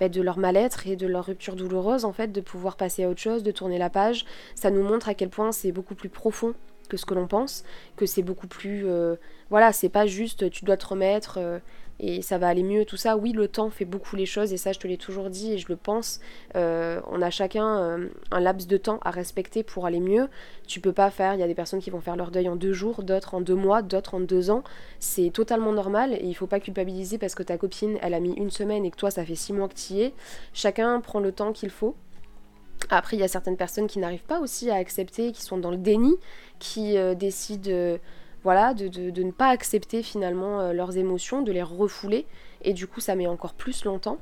bah, 0.01 0.09
de 0.09 0.21
leur 0.21 0.39
mal-être 0.39 0.89
et 0.89 0.97
de 0.97 1.07
leur 1.07 1.27
rupture 1.27 1.55
douloureuse 1.55 2.05
en 2.05 2.13
fait, 2.13 2.33
de 2.33 2.41
pouvoir 2.41 2.77
passer 2.77 3.05
à 3.05 3.09
autre 3.09 3.21
chose, 3.21 3.45
de 3.45 3.53
tourner 3.53 3.79
la 3.79 3.91
page. 3.91 4.25
Ça 4.57 4.71
nous 4.71 4.83
montre 4.83 5.09
à 5.09 5.15
quel 5.15 5.29
point 5.29 5.53
c'est 5.53 5.71
beaucoup 5.71 5.95
plus 5.95 6.09
profond 6.09 6.55
que 6.89 6.97
ce 6.97 7.07
que 7.07 7.15
l'on 7.15 7.27
pense, 7.27 7.65
que 7.97 8.07
c'est 8.07 8.23
beaucoup 8.23 8.47
plus... 8.47 8.87
Euh, 8.87 9.17
voilà, 9.51 9.73
c'est 9.73 9.89
pas 9.89 10.07
juste 10.07 10.51
tu 10.51 10.65
dois 10.65 10.77
te 10.77 10.87
remettre 10.87 11.39
euh, 11.39 11.59
et 12.01 12.23
ça 12.23 12.39
va 12.39 12.49
aller 12.49 12.65
mieux, 12.65 12.85
tout 12.85 12.97
ça. 12.97 13.17
Oui, 13.17 13.33
le 13.33 13.47
temps 13.47 13.71
fait 13.71 13.85
beaucoup 13.85 14.17
les 14.17 14.27
choses 14.27 14.53
et 14.53 14.57
ça 14.57 14.73
je 14.73 14.81
te 14.81 14.89
l'ai 14.89 14.97
toujours 14.97 15.31
dit 15.31 15.53
et 15.53 15.59
je 15.59 15.69
le 15.69 15.77
pense. 15.77 16.21
Euh, 16.57 17.01
on 17.09 17.23
a 17.23 17.31
chacun 17.31 18.09
un 18.33 18.41
laps 18.41 18.67
de 18.67 18.77
temps 18.77 18.99
à 19.03 19.11
respecter 19.11 19.63
pour 19.63 19.87
aller 19.87 20.01
mieux. 20.01 20.29
Tu 20.67 20.81
peux 20.81 20.93
pas 20.93 21.11
faire, 21.11 21.35
il 21.35 21.41
y 21.41 21.43
a 21.43 21.47
des 21.47 21.55
personnes 21.55 21.81
qui 21.81 21.91
vont 21.91 22.01
faire 22.01 22.17
leur 22.17 22.31
deuil 22.31 22.49
en 22.49 22.57
deux 22.57 22.73
jours, 22.73 23.05
d'autres 23.05 23.35
en 23.35 23.41
deux 23.41 23.55
mois, 23.55 23.83
d'autres 23.83 24.15
en 24.15 24.21
deux 24.21 24.51
ans. 24.51 24.65
C'est 24.99 25.31
totalement 25.31 25.73
normal 25.73 26.15
et 26.15 26.25
il 26.25 26.35
faut 26.35 26.49
pas 26.49 26.59
culpabiliser 26.59 27.19
parce 27.19 27.35
que 27.37 27.45
ta 27.45 27.59
copine 27.59 27.97
elle 28.03 28.15
a 28.15 28.21
mis 28.21 28.33
une 28.33 28.51
semaine 28.51 28.85
et 28.85 28.91
que 28.91 28.97
toi 28.97 29.13
ça 29.13 29.25
fait 29.25 29.37
six 29.37 29.53
mois 29.53 29.69
que 29.69 29.75
tu 29.75 29.93
y 29.93 30.03
es. 30.03 30.15
Chacun 30.53 31.01
prend 31.01 31.21
le 31.21 31.31
temps 31.31 31.53
qu'il 31.53 31.71
faut. 31.71 31.95
Après, 32.91 33.17
il 33.17 33.21
y 33.21 33.23
a 33.23 33.29
certaines 33.29 33.57
personnes 33.57 33.87
qui 33.87 33.99
n'arrivent 33.99 34.25
pas 34.25 34.41
aussi 34.41 34.71
à 34.71 34.77
accepter, 34.77 35.33
qui 35.33 35.43
sont 35.43 35.59
dans 35.59 35.71
le 35.71 35.77
déni, 35.77 36.17
qui 36.59 36.97
euh, 36.97 37.15
décident 37.15 37.71
euh, 37.71 37.99
voilà, 38.43 38.75
de, 38.75 39.23
ne 39.23 39.31
pas 39.31 39.49
accepter 39.49 40.03
finalement 40.03 40.61
euh, 40.61 40.73
leurs 40.73 40.97
émotions, 40.97 41.43
de 41.43 41.53
les 41.53 41.63
refouler, 41.63 42.27
et 42.63 42.73
du 42.73 42.87
coup 42.87 43.01
ça 43.01 43.15
met 43.15 43.27
encore 43.27 43.55
plus 43.55 43.85
longtemps. 43.85 44.19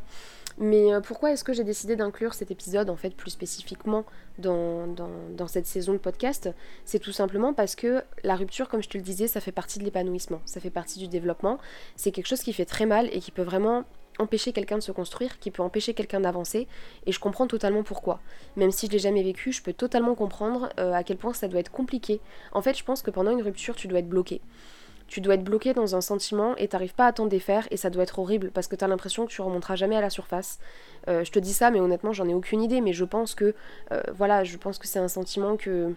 Mais 0.58 0.90
pourquoi 1.02 1.32
est-ce 1.32 1.44
que 1.44 1.54
j'ai 1.54 1.64
décidé 1.64 1.96
d'inclure 1.96 2.34
cet 2.34 2.50
épisode 2.50 2.90
en 2.90 2.96
fait 2.96 3.16
plus 3.16 3.30
spécifiquement 3.30 4.04
dans, 4.38 4.86
dans 4.86 5.46
cette 5.46 5.64
saison 5.64 5.94
de 5.94 5.98
podcast? 5.98 6.50
C'est 6.84 6.98
tout 6.98 7.10
simplement 7.10 7.54
parce 7.54 7.74
que 7.74 8.02
la 8.22 8.36
rupture, 8.36 8.68
comme 8.68 8.82
je 8.82 8.88
te 8.90 8.98
le 8.98 9.02
disais, 9.02 9.28
ça 9.28 9.40
fait 9.40 9.50
partie 9.50 9.78
de 9.78 9.84
l'épanouissement, 9.84 10.42
ça 10.44 10.60
fait 10.60 10.68
partie 10.68 10.98
du 10.98 11.08
développement. 11.08 11.58
C'est 11.96 12.12
quelque 12.12 12.26
chose 12.26 12.42
qui 12.42 12.52
fait 12.52 12.66
très 12.66 12.84
mal 12.84 13.08
et 13.12 13.20
qui 13.20 13.30
peut 13.30 13.42
vraiment 13.42 13.84
empêcher 14.22 14.52
quelqu'un 14.52 14.78
de 14.78 14.82
se 14.82 14.92
construire, 14.92 15.38
qui 15.38 15.50
peut 15.50 15.62
empêcher 15.62 15.94
quelqu'un 15.94 16.20
d'avancer, 16.20 16.66
et 17.06 17.12
je 17.12 17.20
comprends 17.20 17.46
totalement 17.46 17.82
pourquoi. 17.82 18.20
Même 18.56 18.70
si 18.70 18.86
je 18.86 18.92
l'ai 18.92 18.98
jamais 18.98 19.22
vécu, 19.22 19.52
je 19.52 19.62
peux 19.62 19.72
totalement 19.72 20.14
comprendre 20.14 20.70
euh, 20.78 20.92
à 20.92 21.02
quel 21.04 21.16
point 21.16 21.32
ça 21.32 21.48
doit 21.48 21.60
être 21.60 21.70
compliqué. 21.70 22.20
En 22.52 22.62
fait, 22.62 22.76
je 22.76 22.84
pense 22.84 23.02
que 23.02 23.10
pendant 23.10 23.30
une 23.30 23.42
rupture, 23.42 23.74
tu 23.74 23.88
dois 23.88 23.98
être 23.98 24.08
bloqué. 24.08 24.40
Tu 25.08 25.20
dois 25.20 25.34
être 25.34 25.44
bloqué 25.44 25.74
dans 25.74 25.94
un 25.94 26.00
sentiment 26.00 26.56
et 26.56 26.68
t'arrives 26.68 26.94
pas 26.94 27.06
à 27.06 27.12
t'en 27.12 27.26
défaire 27.26 27.68
et 27.70 27.76
ça 27.76 27.90
doit 27.90 28.04
être 28.04 28.18
horrible 28.18 28.50
parce 28.50 28.66
que 28.66 28.76
t'as 28.76 28.86
l'impression 28.86 29.26
que 29.26 29.30
tu 29.30 29.42
remonteras 29.42 29.76
jamais 29.76 29.96
à 29.96 30.00
la 30.00 30.08
surface. 30.08 30.58
Euh, 31.08 31.22
je 31.22 31.30
te 31.30 31.38
dis 31.38 31.52
ça, 31.52 31.70
mais 31.70 31.80
honnêtement, 31.80 32.14
j'en 32.14 32.26
ai 32.28 32.32
aucune 32.34 32.62
idée, 32.62 32.80
mais 32.80 32.94
je 32.94 33.04
pense 33.04 33.34
que, 33.34 33.54
euh, 33.92 34.00
voilà, 34.14 34.42
je 34.42 34.56
pense 34.56 34.78
que 34.78 34.86
c'est 34.86 35.00
un 35.00 35.08
sentiment 35.08 35.58
que 35.58 35.94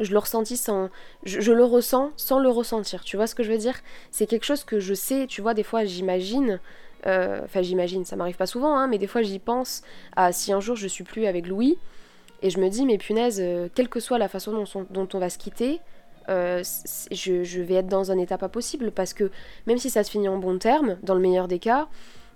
je 0.00 0.10
le 0.12 0.18
ressentis 0.18 0.56
sans 0.56 0.90
je, 1.24 1.52
le 1.52 1.64
ressens 1.64 2.12
sans 2.16 2.40
le 2.40 2.48
ressentir 2.48 3.04
tu 3.04 3.16
vois 3.16 3.26
ce 3.26 3.34
que 3.34 3.42
je 3.42 3.52
veux 3.52 3.58
dire? 3.58 3.74
C'est 4.10 4.26
quelque 4.26 4.44
chose 4.44 4.64
que 4.64 4.80
je 4.80 4.94
sais 4.94 5.26
tu 5.28 5.40
vois 5.40 5.54
des 5.54 5.62
fois 5.62 5.84
j'imagine 5.84 6.60
Enfin, 7.04 7.62
j'imagine, 7.62 8.04
ça 8.04 8.16
m'arrive 8.16 8.36
pas 8.36 8.46
souvent, 8.46 8.76
hein, 8.76 8.86
mais 8.86 8.98
des 8.98 9.06
fois 9.06 9.22
j'y 9.22 9.38
pense 9.38 9.82
si 10.32 10.52
un 10.52 10.60
jour 10.60 10.74
je 10.76 10.88
suis 10.88 11.04
plus 11.04 11.26
avec 11.26 11.46
Louis, 11.46 11.78
et 12.42 12.50
je 12.50 12.58
me 12.58 12.68
dis, 12.68 12.86
mais 12.86 12.98
punaise, 12.98 13.42
quelle 13.74 13.88
que 13.88 14.00
soit 14.00 14.18
la 14.18 14.28
façon 14.28 14.64
dont, 14.90 15.08
on 15.12 15.18
va 15.18 15.28
se 15.28 15.38
quitter, 15.38 15.80
je, 16.28 16.62
je, 17.12 17.60
vais 17.60 17.74
être 17.74 17.88
dans 17.88 18.10
un 18.10 18.18
état 18.18 18.38
pas 18.38 18.48
possible 18.48 18.90
parce 18.90 19.12
que 19.12 19.30
même 19.66 19.78
si 19.78 19.90
ça 19.90 20.02
se 20.02 20.10
finit 20.10 20.28
en 20.28 20.38
bon 20.38 20.58
terme, 20.58 20.96
dans 21.02 21.14
le 21.14 21.20
meilleur 21.20 21.46
des 21.46 21.58
cas, 21.58 21.88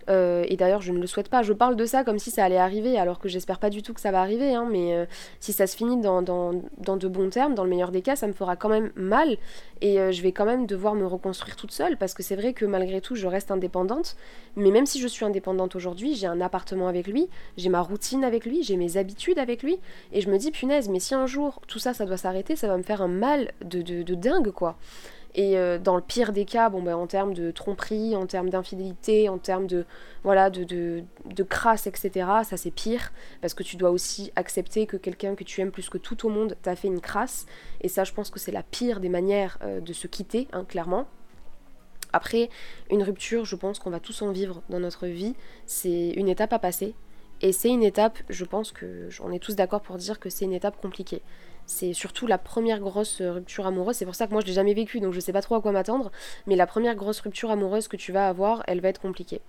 euh, 0.08 0.44
et 0.48 0.56
d'ailleurs, 0.56 0.80
je 0.80 0.92
ne 0.92 0.98
le 0.98 1.06
souhaite 1.06 1.28
pas. 1.28 1.42
Je 1.42 1.52
parle 1.52 1.76
de 1.76 1.84
ça 1.84 2.04
comme 2.04 2.18
si 2.18 2.30
ça 2.30 2.44
allait 2.44 2.56
arriver, 2.58 2.98
alors 2.98 3.18
que 3.18 3.28
j'espère 3.28 3.58
pas 3.58 3.70
du 3.70 3.82
tout 3.82 3.94
que 3.94 4.00
ça 4.00 4.10
va 4.10 4.20
arriver. 4.20 4.54
Hein, 4.54 4.66
mais 4.70 4.94
euh, 4.94 5.04
si 5.40 5.52
ça 5.52 5.66
se 5.66 5.76
finit 5.76 6.00
dans, 6.00 6.22
dans, 6.22 6.52
dans, 6.78 6.96
de 6.96 7.08
bons 7.08 7.30
termes, 7.30 7.54
dans 7.54 7.64
le 7.64 7.70
meilleur 7.70 7.90
des 7.90 8.02
cas, 8.02 8.16
ça 8.16 8.26
me 8.26 8.32
fera 8.32 8.56
quand 8.56 8.68
même 8.68 8.90
mal. 8.96 9.36
Et 9.80 10.00
euh, 10.00 10.10
je 10.10 10.22
vais 10.22 10.32
quand 10.32 10.44
même 10.44 10.66
devoir 10.66 10.94
me 10.94 11.06
reconstruire 11.06 11.56
toute 11.56 11.72
seule, 11.72 11.96
parce 11.96 12.14
que 12.14 12.22
c'est 12.22 12.36
vrai 12.36 12.52
que 12.52 12.64
malgré 12.64 13.00
tout, 13.00 13.14
je 13.14 13.26
reste 13.26 13.50
indépendante. 13.50 14.16
Mais 14.56 14.70
même 14.70 14.86
si 14.86 15.00
je 15.00 15.06
suis 15.06 15.24
indépendante 15.24 15.76
aujourd'hui, 15.76 16.14
j'ai 16.14 16.26
un 16.26 16.40
appartement 16.40 16.88
avec 16.88 17.06
lui, 17.06 17.28
j'ai 17.56 17.68
ma 17.68 17.80
routine 17.80 18.24
avec 18.24 18.44
lui, 18.44 18.62
j'ai 18.62 18.76
mes 18.76 18.96
habitudes 18.96 19.38
avec 19.38 19.62
lui. 19.62 19.78
Et 20.12 20.20
je 20.20 20.30
me 20.30 20.38
dis, 20.38 20.50
punaise, 20.50 20.88
mais 20.88 21.00
si 21.00 21.14
un 21.14 21.26
jour 21.26 21.60
tout 21.68 21.78
ça, 21.78 21.94
ça 21.94 22.06
doit 22.06 22.16
s'arrêter, 22.16 22.56
ça 22.56 22.66
va 22.66 22.76
me 22.76 22.82
faire 22.82 23.02
un 23.02 23.08
mal 23.08 23.52
de, 23.64 23.82
de, 23.82 24.02
de 24.02 24.14
dingue, 24.14 24.50
quoi. 24.50 24.76
Et 25.38 25.56
euh, 25.56 25.78
dans 25.78 25.94
le 25.94 26.02
pire 26.02 26.32
des 26.32 26.44
cas, 26.44 26.68
bon, 26.68 26.82
ben, 26.82 26.96
en 26.96 27.06
termes 27.06 27.32
de 27.32 27.52
tromperie, 27.52 28.16
en 28.16 28.26
termes 28.26 28.50
d'infidélité, 28.50 29.28
en 29.28 29.38
termes 29.38 29.68
de, 29.68 29.86
voilà, 30.24 30.50
de, 30.50 30.64
de, 30.64 31.04
de 31.26 31.42
crasse, 31.44 31.86
etc., 31.86 32.28
ça 32.42 32.56
c'est 32.56 32.72
pire, 32.72 33.12
parce 33.40 33.54
que 33.54 33.62
tu 33.62 33.76
dois 33.76 33.92
aussi 33.92 34.32
accepter 34.34 34.86
que 34.86 34.96
quelqu'un 34.96 35.36
que 35.36 35.44
tu 35.44 35.60
aimes 35.60 35.70
plus 35.70 35.88
que 35.90 35.98
tout 35.98 36.26
au 36.26 36.28
monde 36.28 36.56
t'a 36.62 36.74
fait 36.74 36.88
une 36.88 37.00
crasse. 37.00 37.46
Et 37.82 37.88
ça, 37.88 38.02
je 38.02 38.12
pense 38.12 38.30
que 38.30 38.40
c'est 38.40 38.50
la 38.50 38.64
pire 38.64 38.98
des 38.98 39.08
manières 39.08 39.58
euh, 39.62 39.80
de 39.80 39.92
se 39.92 40.08
quitter, 40.08 40.48
hein, 40.52 40.64
clairement. 40.64 41.06
Après, 42.12 42.50
une 42.90 43.04
rupture, 43.04 43.44
je 43.44 43.54
pense 43.54 43.78
qu'on 43.78 43.90
va 43.90 44.00
tous 44.00 44.22
en 44.22 44.32
vivre 44.32 44.62
dans 44.70 44.80
notre 44.80 45.06
vie. 45.06 45.36
C'est 45.66 46.08
une 46.16 46.28
étape 46.28 46.52
à 46.52 46.58
passer. 46.58 46.96
Et 47.42 47.52
c'est 47.52 47.68
une 47.68 47.84
étape, 47.84 48.18
je 48.28 48.44
pense 48.44 48.72
que 48.72 49.08
on 49.22 49.30
est 49.30 49.38
tous 49.38 49.54
d'accord 49.54 49.82
pour 49.82 49.98
dire 49.98 50.18
que 50.18 50.30
c'est 50.30 50.46
une 50.46 50.52
étape 50.52 50.80
compliquée. 50.80 51.22
C'est 51.68 51.92
surtout 51.92 52.26
la 52.26 52.38
première 52.38 52.80
grosse 52.80 53.20
rupture 53.20 53.66
amoureuse. 53.66 53.94
C'est 53.94 54.06
pour 54.06 54.14
ça 54.14 54.26
que 54.26 54.32
moi 54.32 54.40
je 54.40 54.46
l'ai 54.46 54.54
jamais 54.54 54.72
vécu, 54.72 55.00
donc 55.00 55.12
je 55.12 55.20
sais 55.20 55.34
pas 55.34 55.42
trop 55.42 55.54
à 55.54 55.60
quoi 55.60 55.70
m'attendre. 55.70 56.10
Mais 56.46 56.56
la 56.56 56.66
première 56.66 56.94
grosse 56.94 57.20
rupture 57.20 57.50
amoureuse 57.50 57.88
que 57.88 57.96
tu 57.98 58.10
vas 58.10 58.26
avoir, 58.26 58.62
elle 58.66 58.80
va 58.80 58.88
être 58.88 59.02
compliquée. 59.02 59.42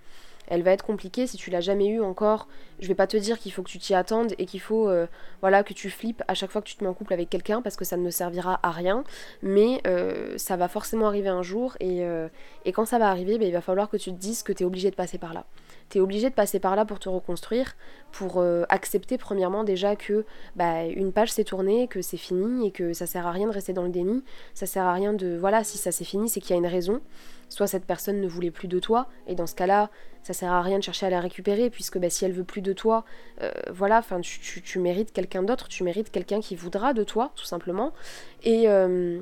Elle 0.50 0.62
va 0.62 0.72
être 0.72 0.84
compliquée 0.84 1.26
si 1.26 1.36
tu 1.36 1.48
l'as 1.50 1.60
jamais 1.60 1.86
eu 1.86 2.02
encore. 2.02 2.48
Je 2.80 2.88
vais 2.88 2.96
pas 2.96 3.06
te 3.06 3.16
dire 3.16 3.38
qu'il 3.38 3.52
faut 3.52 3.62
que 3.62 3.70
tu 3.70 3.78
t'y 3.78 3.94
attendes 3.94 4.34
et 4.36 4.46
qu'il 4.46 4.60
faut 4.60 4.88
euh, 4.88 5.06
voilà 5.40 5.62
que 5.62 5.72
tu 5.72 5.88
flippes 5.90 6.22
à 6.28 6.34
chaque 6.34 6.50
fois 6.50 6.60
que 6.60 6.66
tu 6.66 6.74
te 6.74 6.82
mets 6.82 6.90
en 6.90 6.94
couple 6.94 7.12
avec 7.12 7.30
quelqu'un 7.30 7.62
parce 7.62 7.76
que 7.76 7.84
ça 7.84 7.96
ne 7.96 8.10
servira 8.10 8.58
à 8.62 8.72
rien. 8.72 9.04
Mais 9.42 9.80
euh, 9.86 10.36
ça 10.36 10.56
va 10.56 10.66
forcément 10.66 11.06
arriver 11.06 11.28
un 11.28 11.42
jour 11.42 11.76
et, 11.78 12.04
euh, 12.04 12.28
et 12.64 12.72
quand 12.72 12.84
ça 12.84 12.98
va 12.98 13.08
arriver, 13.08 13.38
ben, 13.38 13.46
il 13.46 13.52
va 13.52 13.60
falloir 13.60 13.88
que 13.88 13.96
tu 13.96 14.10
te 14.10 14.18
dises 14.18 14.42
que 14.42 14.52
tu 14.52 14.64
es 14.64 14.66
obligé 14.66 14.90
de 14.90 14.96
passer 14.96 15.18
par 15.18 15.32
là 15.32 15.46
tu 15.88 15.98
es 15.98 16.00
obligé 16.00 16.30
de 16.30 16.34
passer 16.36 16.60
par 16.60 16.76
là 16.76 16.84
pour 16.84 17.00
te 17.00 17.08
reconstruire, 17.08 17.74
pour 18.12 18.44
accepter 18.68 19.18
premièrement 19.18 19.64
déjà 19.64 19.96
que 19.96 20.24
bah, 20.54 20.84
une 20.84 21.10
page 21.10 21.32
s'est 21.32 21.42
tournée, 21.42 21.88
que 21.88 22.00
c'est 22.00 22.16
fini 22.16 22.68
et 22.68 22.70
que 22.70 22.92
ça 22.92 23.06
sert 23.06 23.26
à 23.26 23.32
rien 23.32 23.48
de 23.48 23.52
rester 23.52 23.72
dans 23.72 23.82
le 23.82 23.88
déni, 23.88 24.22
ça 24.54 24.66
sert 24.66 24.84
à 24.84 24.92
rien 24.92 25.12
de 25.12 25.36
voilà, 25.36 25.64
si 25.64 25.78
ça 25.78 25.90
s'est 25.90 26.04
fini, 26.04 26.28
c'est 26.28 26.38
qu'il 26.40 26.50
y 26.50 26.52
a 26.52 26.58
une 26.58 26.66
raison. 26.68 27.00
Soit 27.50 27.66
cette 27.66 27.84
personne 27.84 28.20
ne 28.20 28.26
voulait 28.26 28.50
plus 28.50 28.68
de 28.68 28.78
toi 28.78 29.08
et 29.26 29.34
dans 29.34 29.46
ce 29.46 29.54
cas-là, 29.54 29.90
ça 30.22 30.32
sert 30.32 30.52
à 30.52 30.62
rien 30.62 30.78
de 30.78 30.82
chercher 30.82 31.06
à 31.06 31.10
la 31.10 31.20
récupérer 31.20 31.68
puisque 31.68 31.98
bah, 31.98 32.08
si 32.08 32.24
elle 32.24 32.32
veut 32.32 32.44
plus 32.44 32.62
de 32.62 32.72
toi, 32.72 33.04
euh, 33.42 33.50
voilà, 33.70 33.98
enfin 33.98 34.20
tu, 34.20 34.78
mérites 34.78 35.12
quelqu'un 35.12 35.42
d'autre, 35.42 35.68
tu 35.68 35.84
mérites 35.84 36.10
quelqu'un 36.10 36.40
qui 36.40 36.56
voudra 36.56 36.94
de 36.94 37.04
toi 37.04 37.32
tout 37.36 37.44
simplement 37.44 37.92
et 38.42 38.68
euh, 38.68 39.20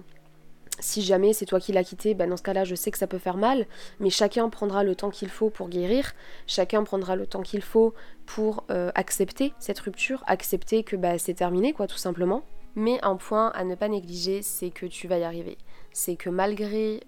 si 0.80 1.02
jamais 1.02 1.32
c'est 1.32 1.46
toi 1.46 1.60
qui 1.60 1.72
l'as 1.72 1.84
quitté, 1.84 2.14
ben 2.14 2.28
dans 2.28 2.36
ce 2.36 2.42
cas-là, 2.42 2.64
je 2.64 2.74
sais 2.74 2.90
que 2.90 2.98
ça 2.98 3.06
peut 3.06 3.18
faire 3.18 3.36
mal, 3.36 3.66
mais 4.00 4.10
chacun 4.10 4.48
prendra 4.48 4.84
le 4.84 4.94
temps 4.94 5.10
qu'il 5.10 5.28
faut 5.28 5.50
pour 5.50 5.68
guérir, 5.68 6.12
chacun 6.46 6.84
prendra 6.84 7.16
le 7.16 7.26
temps 7.26 7.42
qu'il 7.42 7.62
faut 7.62 7.94
pour 8.26 8.64
euh, 8.70 8.90
accepter 8.94 9.52
cette 9.58 9.78
rupture, 9.80 10.22
accepter 10.26 10.84
que 10.84 10.96
bah, 10.96 11.18
c'est 11.18 11.34
terminé, 11.34 11.72
quoi, 11.72 11.86
tout 11.86 11.96
simplement. 11.96 12.42
Mais 12.74 12.98
un 13.02 13.16
point 13.16 13.48
à 13.54 13.64
ne 13.64 13.74
pas 13.74 13.88
négliger, 13.88 14.42
c'est 14.42 14.70
que 14.70 14.86
tu 14.86 15.08
vas 15.08 15.18
y 15.18 15.24
arriver. 15.24 15.58
C'est 15.92 16.16
que 16.16 16.30
malgré 16.30 17.00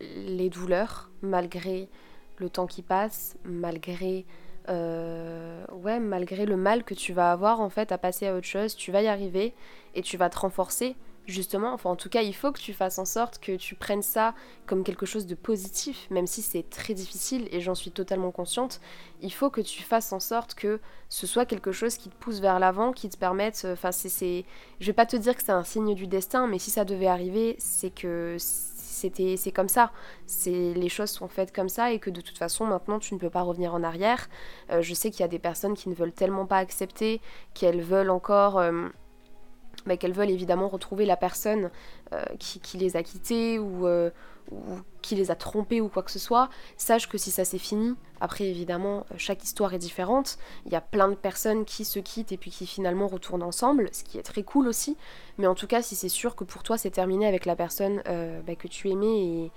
les 0.00 0.48
douleurs, 0.50 1.10
malgré 1.22 1.88
le 2.36 2.48
temps 2.50 2.66
qui 2.66 2.82
passe, 2.82 3.36
malgré 3.44 4.26
euh, 4.68 5.64
ouais, 5.72 5.98
malgré 5.98 6.44
le 6.44 6.56
mal 6.56 6.84
que 6.84 6.94
tu 6.94 7.12
vas 7.12 7.32
avoir 7.32 7.60
en 7.60 7.70
fait 7.70 7.90
à 7.90 7.98
passer 7.98 8.26
à 8.26 8.34
autre 8.34 8.46
chose, 8.46 8.76
tu 8.76 8.92
vas 8.92 9.02
y 9.02 9.08
arriver 9.08 9.54
et 9.94 10.02
tu 10.02 10.16
vas 10.16 10.28
te 10.30 10.38
renforcer 10.38 10.96
justement, 11.28 11.72
enfin 11.72 11.90
en 11.90 11.96
tout 11.96 12.08
cas, 12.08 12.22
il 12.22 12.34
faut 12.34 12.50
que 12.50 12.58
tu 12.58 12.72
fasses 12.72 12.98
en 12.98 13.04
sorte 13.04 13.38
que 13.38 13.54
tu 13.56 13.74
prennes 13.74 14.02
ça 14.02 14.34
comme 14.66 14.82
quelque 14.82 15.06
chose 15.06 15.26
de 15.26 15.34
positif, 15.34 16.08
même 16.10 16.26
si 16.26 16.42
c'est 16.42 16.68
très 16.68 16.94
difficile 16.94 17.48
et 17.52 17.60
j'en 17.60 17.74
suis 17.74 17.90
totalement 17.90 18.30
consciente. 18.30 18.80
Il 19.20 19.32
faut 19.32 19.50
que 19.50 19.60
tu 19.60 19.82
fasses 19.82 20.12
en 20.12 20.20
sorte 20.20 20.54
que 20.54 20.80
ce 21.08 21.26
soit 21.26 21.44
quelque 21.44 21.70
chose 21.70 21.96
qui 21.96 22.08
te 22.08 22.16
pousse 22.16 22.40
vers 22.40 22.58
l'avant, 22.58 22.92
qui 22.92 23.08
te 23.10 23.18
permette. 23.18 23.62
Euh, 23.64 23.74
enfin, 23.74 23.92
c'est, 23.92 24.44
je 24.80 24.86
vais 24.86 24.92
pas 24.94 25.06
te 25.06 25.16
dire 25.16 25.36
que 25.36 25.42
c'est 25.42 25.52
un 25.52 25.64
signe 25.64 25.94
du 25.94 26.06
destin, 26.06 26.46
mais 26.46 26.58
si 26.58 26.70
ça 26.70 26.84
devait 26.84 27.06
arriver, 27.06 27.56
c'est 27.58 27.90
que 27.90 28.36
c'était, 28.98 29.36
c'est 29.36 29.52
comme 29.52 29.68
ça. 29.68 29.92
C'est 30.26 30.74
les 30.74 30.88
choses 30.88 31.10
sont 31.10 31.28
faites 31.28 31.54
comme 31.54 31.68
ça 31.68 31.92
et 31.92 31.98
que 31.98 32.10
de 32.10 32.20
toute 32.20 32.38
façon 32.38 32.66
maintenant 32.66 32.98
tu 32.98 33.14
ne 33.14 33.18
peux 33.18 33.30
pas 33.30 33.42
revenir 33.42 33.74
en 33.74 33.82
arrière. 33.82 34.28
Euh, 34.70 34.82
je 34.82 34.94
sais 34.94 35.10
qu'il 35.10 35.20
y 35.20 35.24
a 35.24 35.28
des 35.28 35.38
personnes 35.38 35.74
qui 35.74 35.88
ne 35.88 35.94
veulent 35.94 36.12
tellement 36.12 36.46
pas 36.46 36.58
accepter, 36.58 37.20
qu'elles 37.54 37.82
veulent 37.82 38.10
encore. 38.10 38.60
Euh, 39.86 39.88
bah, 39.88 39.96
qu'elles 39.96 40.12
veulent 40.12 40.30
évidemment 40.30 40.68
retrouver 40.68 41.06
la 41.06 41.16
personne 41.16 41.70
euh, 42.12 42.22
qui, 42.38 42.78
les 42.78 42.96
a 42.96 43.02
quittés 43.02 43.58
euh, 43.58 44.10
ou, 44.50 44.78
qui 45.02 45.14
les 45.14 45.30
a 45.30 45.34
trompés 45.34 45.80
ou 45.80 45.88
quoi 45.88 46.02
que 46.02 46.10
ce 46.10 46.18
soit, 46.18 46.48
sache 46.76 47.08
que 47.08 47.18
si 47.18 47.30
ça 47.30 47.44
s'est 47.44 47.58
fini, 47.58 47.94
après 48.20 48.44
évidemment 48.44 49.04
chaque 49.16 49.42
histoire 49.44 49.74
est 49.74 49.78
différente, 49.78 50.38
il 50.66 50.72
y 50.72 50.76
a 50.76 50.80
plein 50.80 51.08
de 51.08 51.14
personnes 51.14 51.64
qui 51.64 51.84
se 51.84 51.98
quittent 51.98 52.32
et 52.32 52.36
puis 52.36 52.50
qui 52.50 52.66
finalement 52.66 53.06
retournent 53.06 53.42
ensemble, 53.42 53.88
ce 53.92 54.04
qui 54.04 54.18
est 54.18 54.22
très 54.22 54.42
cool 54.42 54.68
aussi, 54.68 54.96
mais 55.38 55.46
en 55.46 55.54
tout 55.54 55.66
cas 55.66 55.82
si 55.82 55.96
c'est 55.96 56.08
sûr 56.08 56.34
que 56.34 56.44
pour 56.44 56.62
toi 56.62 56.78
c'est 56.78 56.90
terminé 56.90 57.26
avec 57.26 57.46
la 57.46 57.56
personne 57.56 58.02
euh, 58.08 58.40
bah, 58.42 58.54
que 58.54 58.68
tu 58.68 58.90
aimais 58.90 59.24
et 59.24 59.52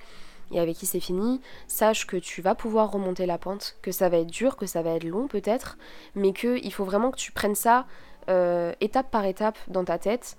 et 0.53 0.59
avec 0.59 0.75
qui 0.75 0.85
c'est 0.85 0.99
fini, 0.99 1.39
sache 1.67 2.05
que 2.05 2.17
tu 2.17 2.41
vas 2.41 2.55
pouvoir 2.55 2.91
remonter 2.91 3.25
la 3.25 3.37
pente, 3.37 3.77
que 3.81 3.93
ça 3.93 4.09
va 4.09 4.17
être 4.17 4.29
dur, 4.29 4.57
que 4.57 4.65
ça 4.65 4.81
va 4.81 4.91
être 4.91 5.05
long 5.05 5.27
peut-être, 5.27 5.77
mais 6.13 6.33
qu'il 6.33 6.73
faut 6.73 6.83
vraiment 6.83 7.09
que 7.09 7.17
tu 7.17 7.31
prennes 7.31 7.55
ça 7.55 7.85
euh, 8.29 8.73
étape 8.81 9.09
par 9.11 9.25
étape 9.25 9.57
dans 9.67 9.83
ta 9.83 9.97
tête 9.97 10.37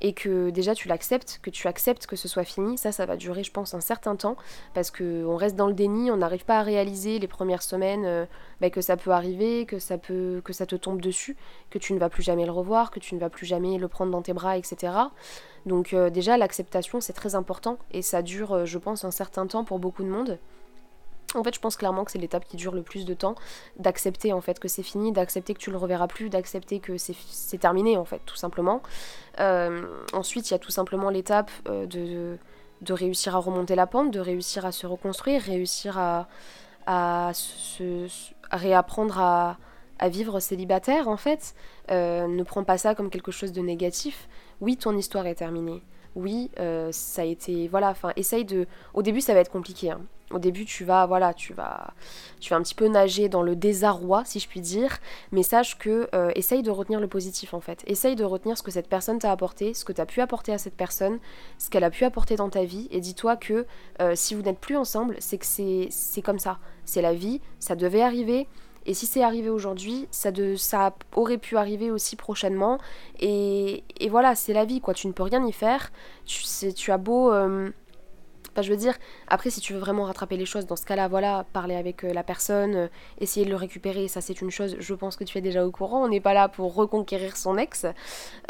et 0.00 0.12
que 0.12 0.50
déjà 0.50 0.74
tu 0.74 0.88
l'acceptes, 0.88 1.40
que 1.42 1.50
tu 1.50 1.68
acceptes 1.68 2.06
que 2.06 2.16
ce 2.16 2.28
soit 2.28 2.44
fini, 2.44 2.76
ça 2.76 2.92
ça 2.92 3.06
va 3.06 3.16
durer 3.16 3.42
je 3.42 3.50
pense 3.50 3.74
un 3.74 3.80
certain 3.80 4.16
temps 4.16 4.36
parce 4.74 4.90
qu'on 4.90 5.36
reste 5.36 5.56
dans 5.56 5.66
le 5.66 5.72
déni, 5.72 6.10
on 6.10 6.16
n'arrive 6.16 6.44
pas 6.44 6.58
à 6.58 6.62
réaliser 6.62 7.18
les 7.18 7.28
premières 7.28 7.62
semaines 7.62 8.04
euh, 8.04 8.26
bah, 8.60 8.70
que 8.70 8.80
ça 8.80 8.96
peut 8.96 9.12
arriver, 9.12 9.66
que 9.66 9.78
ça 9.78 9.96
peut 9.96 10.42
que 10.44 10.52
ça 10.52 10.66
te 10.66 10.76
tombe 10.76 11.00
dessus, 11.00 11.36
que 11.70 11.78
tu 11.78 11.92
ne 11.92 11.98
vas 11.98 12.08
plus 12.08 12.22
jamais 12.22 12.44
le 12.44 12.52
revoir, 12.52 12.90
que 12.90 13.00
tu 13.00 13.14
ne 13.14 13.20
vas 13.20 13.30
plus 13.30 13.46
jamais 13.46 13.78
le 13.78 13.88
prendre 13.88 14.10
dans 14.10 14.22
tes 14.22 14.32
bras, 14.32 14.58
etc. 14.58 14.92
Donc 15.64 15.94
euh, 15.94 16.10
déjà 16.10 16.36
l'acceptation 16.36 17.00
c'est 17.00 17.12
très 17.12 17.34
important 17.34 17.78
et 17.92 18.02
ça 18.02 18.22
dure 18.22 18.66
je 18.66 18.78
pense 18.78 19.04
un 19.04 19.10
certain 19.10 19.46
temps 19.46 19.64
pour 19.64 19.78
beaucoup 19.78 20.02
de 20.02 20.10
monde. 20.10 20.38
En 21.34 21.44
fait, 21.44 21.54
je 21.54 21.60
pense 21.60 21.76
clairement 21.76 22.04
que 22.04 22.10
c'est 22.10 22.18
l'étape 22.18 22.44
qui 22.44 22.56
dure 22.56 22.74
le 22.74 22.82
plus 22.82 23.04
de 23.04 23.14
temps, 23.14 23.34
d'accepter 23.78 24.32
en 24.32 24.40
fait 24.40 24.58
que 24.58 24.68
c'est 24.68 24.82
fini, 24.82 25.12
d'accepter 25.12 25.54
que 25.54 25.58
tu 25.58 25.70
le 25.70 25.76
reverras 25.76 26.06
plus, 26.06 26.28
d'accepter 26.28 26.80
que 26.80 26.96
c'est 26.98 27.58
terminé 27.58 27.96
en 27.96 28.04
fait, 28.04 28.20
tout 28.26 28.36
simplement. 28.36 28.82
Euh, 29.40 29.84
ensuite, 30.12 30.50
il 30.50 30.52
y 30.52 30.56
a 30.56 30.58
tout 30.58 30.70
simplement 30.70 31.10
l'étape 31.10 31.50
euh, 31.68 31.86
de, 31.86 32.38
de, 32.82 32.92
réussir 32.92 33.34
à 33.36 33.38
remonter 33.38 33.74
la 33.74 33.86
pente, 33.86 34.10
de 34.10 34.20
réussir 34.20 34.64
à 34.64 34.72
se 34.72 34.86
reconstruire, 34.86 35.42
réussir 35.42 35.98
à, 35.98 37.32
se, 37.34 38.06
réapprendre 38.50 39.18
à, 39.18 39.58
à, 39.98 40.08
vivre 40.08 40.40
célibataire 40.40 41.08
en 41.08 41.16
fait. 41.16 41.54
Euh, 41.90 42.26
ne 42.28 42.42
prends 42.42 42.64
pas 42.64 42.78
ça 42.78 42.94
comme 42.94 43.10
quelque 43.10 43.32
chose 43.32 43.52
de 43.52 43.60
négatif. 43.60 44.28
Oui, 44.60 44.76
ton 44.76 44.96
histoire 44.96 45.26
est 45.26 45.34
terminée 45.34 45.82
oui, 46.14 46.50
ça 46.90 47.22
a 47.22 47.24
été, 47.24 47.68
voilà, 47.68 47.90
enfin, 47.90 48.12
essaye 48.16 48.44
de, 48.44 48.66
au 48.92 49.02
début 49.02 49.20
ça 49.20 49.34
va 49.34 49.40
être 49.40 49.50
compliqué, 49.50 49.90
hein. 49.90 50.00
Au 50.30 50.38
début, 50.38 50.64
tu 50.64 50.84
vas, 50.84 51.06
voilà, 51.06 51.34
tu 51.34 51.52
vas, 51.52 51.92
tu 52.40 52.50
vas 52.50 52.56
un 52.56 52.62
petit 52.62 52.74
peu 52.74 52.88
nager 52.88 53.28
dans 53.28 53.42
le 53.42 53.54
désarroi, 53.54 54.24
si 54.24 54.40
je 54.40 54.48
puis 54.48 54.60
dire, 54.60 54.98
mais 55.32 55.42
sache 55.42 55.78
que 55.78 56.08
euh, 56.14 56.32
essaye 56.34 56.62
de 56.62 56.70
retenir 56.70 56.98
le 56.98 57.06
positif 57.06 57.52
en 57.52 57.60
fait. 57.60 57.84
Essaye 57.86 58.16
de 58.16 58.24
retenir 58.24 58.56
ce 58.56 58.62
que 58.62 58.70
cette 58.70 58.88
personne 58.88 59.18
t'a 59.18 59.30
apporté, 59.30 59.74
ce 59.74 59.84
que 59.84 59.92
tu 59.92 60.00
as 60.00 60.06
pu 60.06 60.20
apporter 60.20 60.52
à 60.52 60.58
cette 60.58 60.74
personne, 60.74 61.18
ce 61.58 61.68
qu'elle 61.68 61.84
a 61.84 61.90
pu 61.90 62.04
apporter 62.04 62.36
dans 62.36 62.48
ta 62.48 62.64
vie, 62.64 62.88
et 62.90 63.00
dis-toi 63.00 63.36
que 63.36 63.66
euh, 64.00 64.14
si 64.16 64.34
vous 64.34 64.42
n'êtes 64.42 64.58
plus 64.58 64.76
ensemble, 64.76 65.16
c'est 65.20 65.38
que 65.38 65.46
c'est 65.46 66.22
comme 66.22 66.38
ça. 66.38 66.58
C'est 66.84 67.02
la 67.02 67.14
vie, 67.14 67.40
ça 67.60 67.76
devait 67.76 68.02
arriver. 68.02 68.48
Et 68.86 68.94
si 68.94 69.06
c'est 69.06 69.22
arrivé 69.22 69.50
aujourd'hui, 69.50 70.06
ça, 70.10 70.30
de, 70.30 70.56
ça 70.56 70.94
aurait 71.14 71.38
pu 71.38 71.56
arriver 71.56 71.90
aussi 71.90 72.16
prochainement. 72.16 72.78
Et, 73.20 73.84
et 73.98 74.08
voilà, 74.08 74.34
c'est 74.34 74.52
la 74.52 74.64
vie, 74.64 74.80
quoi. 74.80 74.94
Tu 74.94 75.06
ne 75.06 75.12
peux 75.12 75.22
rien 75.22 75.44
y 75.46 75.52
faire. 75.52 75.92
Tu, 76.26 76.44
tu 76.74 76.92
as 76.92 76.98
beau... 76.98 77.32
Euh, 77.32 77.70
je 78.62 78.70
veux 78.70 78.76
dire, 78.76 78.94
après, 79.26 79.50
si 79.50 79.60
tu 79.60 79.72
veux 79.72 79.80
vraiment 79.80 80.04
rattraper 80.04 80.36
les 80.36 80.46
choses, 80.46 80.66
dans 80.66 80.76
ce 80.76 80.86
cas-là, 80.86 81.08
voilà, 81.08 81.44
parler 81.52 81.74
avec 81.74 82.04
euh, 82.04 82.12
la 82.12 82.22
personne, 82.22 82.74
euh, 82.76 82.88
essayer 83.18 83.44
de 83.44 83.50
le 83.50 83.56
récupérer, 83.56 84.06
ça 84.06 84.20
c'est 84.20 84.40
une 84.40 84.52
chose, 84.52 84.76
je 84.78 84.94
pense 84.94 85.16
que 85.16 85.24
tu 85.24 85.38
es 85.38 85.40
déjà 85.40 85.66
au 85.66 85.72
courant. 85.72 86.04
On 86.04 86.08
n'est 86.08 86.20
pas 86.20 86.34
là 86.34 86.48
pour 86.48 86.74
reconquérir 86.74 87.36
son 87.36 87.58
ex. 87.58 87.86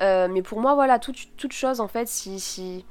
Euh, 0.03 0.29
mais 0.31 0.43
pour 0.43 0.61
moi, 0.61 0.75
voilà, 0.75 0.99
toute, 0.99 1.37
toute 1.37 1.53
chose, 1.53 1.81
en 1.81 1.89
fait, 1.89 2.09
si, 2.09 2.39
si. 2.41 2.85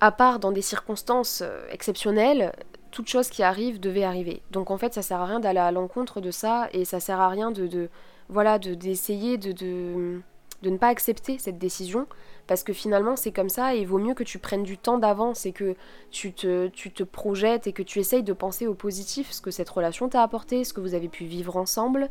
À 0.00 0.12
part 0.12 0.38
dans 0.38 0.52
des 0.52 0.60
circonstances 0.60 1.42
exceptionnelles, 1.70 2.52
toute 2.96 3.08
chose 3.08 3.28
qui 3.28 3.42
arrive 3.42 3.78
devait 3.78 4.04
arriver. 4.04 4.40
Donc 4.52 4.70
en 4.70 4.78
fait, 4.78 4.94
ça 4.94 5.02
sert 5.02 5.20
à 5.20 5.26
rien 5.26 5.38
d'aller 5.38 5.58
à 5.58 5.70
l'encontre 5.70 6.22
de 6.22 6.30
ça 6.30 6.70
et 6.72 6.86
ça 6.86 6.98
sert 6.98 7.20
à 7.20 7.28
rien 7.28 7.50
de, 7.50 7.90
voilà, 8.30 8.58
d'essayer 8.58 9.36
de, 9.36 9.52
de, 9.52 10.22
de, 10.62 10.70
ne 10.70 10.78
pas 10.78 10.88
accepter 10.88 11.36
cette 11.38 11.58
décision. 11.58 12.06
Parce 12.46 12.62
que 12.62 12.72
finalement 12.72 13.14
c'est 13.14 13.32
comme 13.32 13.50
ça 13.50 13.74
et 13.74 13.80
il 13.80 13.86
vaut 13.86 13.98
mieux 13.98 14.14
que 14.14 14.22
tu 14.22 14.38
prennes 14.38 14.62
du 14.62 14.78
temps 14.78 14.96
d'avance 14.96 15.44
et 15.44 15.52
que 15.52 15.76
tu 16.10 16.32
te, 16.32 16.68
tu 16.68 16.90
te 16.90 17.02
projettes 17.02 17.66
et 17.66 17.74
que 17.74 17.82
tu 17.82 17.98
essayes 17.98 18.22
de 18.22 18.32
penser 18.32 18.66
au 18.66 18.72
positif, 18.72 19.30
ce 19.30 19.42
que 19.42 19.50
cette 19.50 19.68
relation 19.68 20.08
t'a 20.08 20.22
apporté, 20.22 20.64
ce 20.64 20.72
que 20.72 20.80
vous 20.80 20.94
avez 20.94 21.08
pu 21.08 21.26
vivre 21.26 21.58
ensemble, 21.58 22.08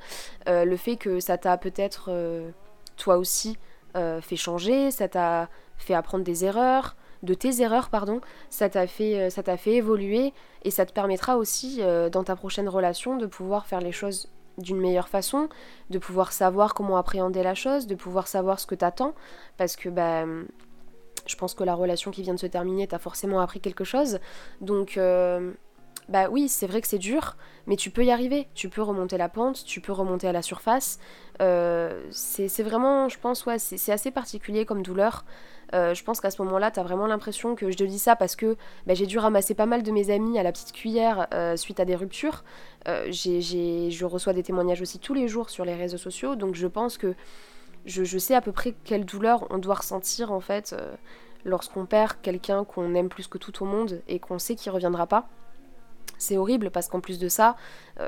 euh, 0.47 0.65
le 0.65 0.77
fait 0.77 0.97
que 0.97 1.19
ça 1.19 1.39
t'a 1.39 1.57
peut-être 1.57 2.09
euh, 2.09 2.51
toi 2.95 3.17
aussi 3.17 3.57
euh, 3.97 4.21
fait 4.21 4.35
changer, 4.35 4.91
ça 4.91 5.07
t'a 5.07 5.49
fait 5.77 5.95
apprendre 5.95 6.23
des 6.23 6.45
erreurs, 6.45 6.95
de 7.25 7.33
tes 7.33 7.61
erreurs, 7.61 7.89
pardon, 7.89 8.21
ça 8.49 8.69
t'a 8.69 8.87
fait, 8.87 9.29
ça 9.29 9.43
t'a 9.43 9.57
fait 9.57 9.73
évoluer 9.73 10.33
et 10.63 10.71
ça 10.71 10.85
te 10.85 10.93
permettra 10.93 11.37
aussi 11.37 11.81
dans 12.11 12.23
ta 12.23 12.35
prochaine 12.35 12.69
relation 12.69 13.17
de 13.17 13.25
pouvoir 13.25 13.65
faire 13.65 13.81
les 13.81 13.91
choses 13.91 14.29
d'une 14.57 14.79
meilleure 14.79 15.09
façon, 15.09 15.49
de 15.89 15.99
pouvoir 15.99 16.31
savoir 16.31 16.73
comment 16.73 16.97
appréhender 16.97 17.43
la 17.43 17.55
chose, 17.55 17.87
de 17.87 17.95
pouvoir 17.95 18.27
savoir 18.27 18.59
ce 18.59 18.65
que 18.65 18.75
t'attends, 18.75 19.13
parce 19.57 19.75
que 19.75 19.89
bah, 19.89 20.25
je 21.25 21.35
pense 21.35 21.53
que 21.53 21.63
la 21.63 21.75
relation 21.75 22.11
qui 22.11 22.21
vient 22.21 22.33
de 22.33 22.39
se 22.39 22.45
terminer 22.45 22.87
t'a 22.87 22.99
forcément 22.99 23.39
appris 23.39 23.59
quelque 23.59 23.83
chose. 23.83 24.19
Donc, 24.61 24.97
euh, 24.97 25.51
bah 26.07 26.27
oui, 26.29 26.49
c'est 26.49 26.67
vrai 26.67 26.81
que 26.81 26.87
c'est 26.87 26.99
dur, 26.99 27.35
mais 27.65 27.75
tu 27.75 27.89
peux 27.89 28.05
y 28.05 28.11
arriver. 28.11 28.47
Tu 28.53 28.69
peux 28.69 28.81
remonter 28.81 29.17
la 29.17 29.29
pente, 29.29 29.63
tu 29.65 29.81
peux 29.81 29.91
remonter 29.91 30.27
à 30.27 30.31
la 30.31 30.43
surface. 30.43 30.99
Euh, 31.41 32.05
c'est 32.11 32.63
vraiment, 32.63 33.09
je 33.09 33.17
pense, 33.19 33.45
ouais, 33.45 33.57
c'est 33.57 33.91
assez 33.91 34.11
particulier 34.11 34.65
comme 34.65 34.83
douleur. 34.83 35.25
Euh, 35.73 35.95
je 35.95 36.03
pense 36.03 36.21
qu'à 36.21 36.29
ce 36.29 36.41
moment-là, 36.43 36.69
tu 36.69 36.79
as 36.79 36.83
vraiment 36.83 37.07
l'impression 37.07 37.55
que 37.55 37.71
je 37.71 37.75
te 37.77 37.83
dis 37.83 37.97
ça 37.97 38.15
parce 38.15 38.35
que 38.35 38.55
bah, 38.85 38.93
j'ai 38.93 39.07
dû 39.07 39.17
ramasser 39.17 39.55
pas 39.55 39.65
mal 39.65 39.81
de 39.81 39.91
mes 39.91 40.11
amis 40.11 40.37
à 40.37 40.43
la 40.43 40.51
petite 40.51 40.73
cuillère 40.73 41.27
euh, 41.33 41.55
suite 41.55 41.79
à 41.79 41.85
des 41.85 41.95
ruptures. 41.95 42.43
Je 42.85 44.05
reçois 44.05 44.33
des 44.33 44.43
témoignages 44.43 44.81
aussi 44.81 44.99
tous 44.99 45.15
les 45.15 45.27
jours 45.27 45.49
sur 45.49 45.65
les 45.65 45.73
réseaux 45.73 45.97
sociaux, 45.97 46.35
donc 46.35 46.53
je 46.53 46.67
pense 46.67 46.99
que 46.99 47.15
je, 47.85 48.03
je 48.03 48.17
sais 48.19 48.35
à 48.35 48.41
peu 48.41 48.51
près 48.51 48.75
quelle 48.83 49.05
douleur 49.05 49.47
on 49.49 49.57
doit 49.57 49.75
ressentir 49.75 50.31
en 50.31 50.39
fait 50.39 50.75
lorsqu'on 51.45 51.87
perd 51.87 52.13
quelqu'un 52.21 52.63
qu'on 52.63 52.93
aime 52.93 53.09
plus 53.09 53.27
que 53.27 53.39
tout 53.39 53.63
au 53.63 53.65
monde 53.65 54.01
et 54.07 54.19
qu'on 54.19 54.37
sait 54.37 54.55
qu'il 54.55 54.71
reviendra 54.71 55.07
pas. 55.07 55.27
C'est 56.25 56.37
horrible 56.37 56.71
parce 56.71 56.87
qu'en 56.87 57.01
plus 57.01 57.19
de 57.19 57.29
ça, 57.29 57.55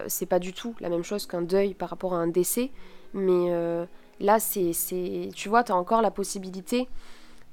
c'est 0.07 0.25
pas 0.25 0.39
du 0.39 0.51
tout 0.51 0.75
la 0.79 0.89
même 0.89 1.03
chose 1.03 1.27
qu'un 1.27 1.43
deuil 1.43 1.75
par 1.75 1.89
rapport 1.89 2.15
à 2.15 2.17
un 2.17 2.27
décès, 2.27 2.71
mais 3.13 3.51
là, 4.19 4.39
c'est, 4.39 4.71
tu 5.35 5.49
vois, 5.49 5.63
tu 5.63 5.71
as 5.71 5.75
encore 5.75 6.01
la 6.01 6.09
possibilité 6.09 6.87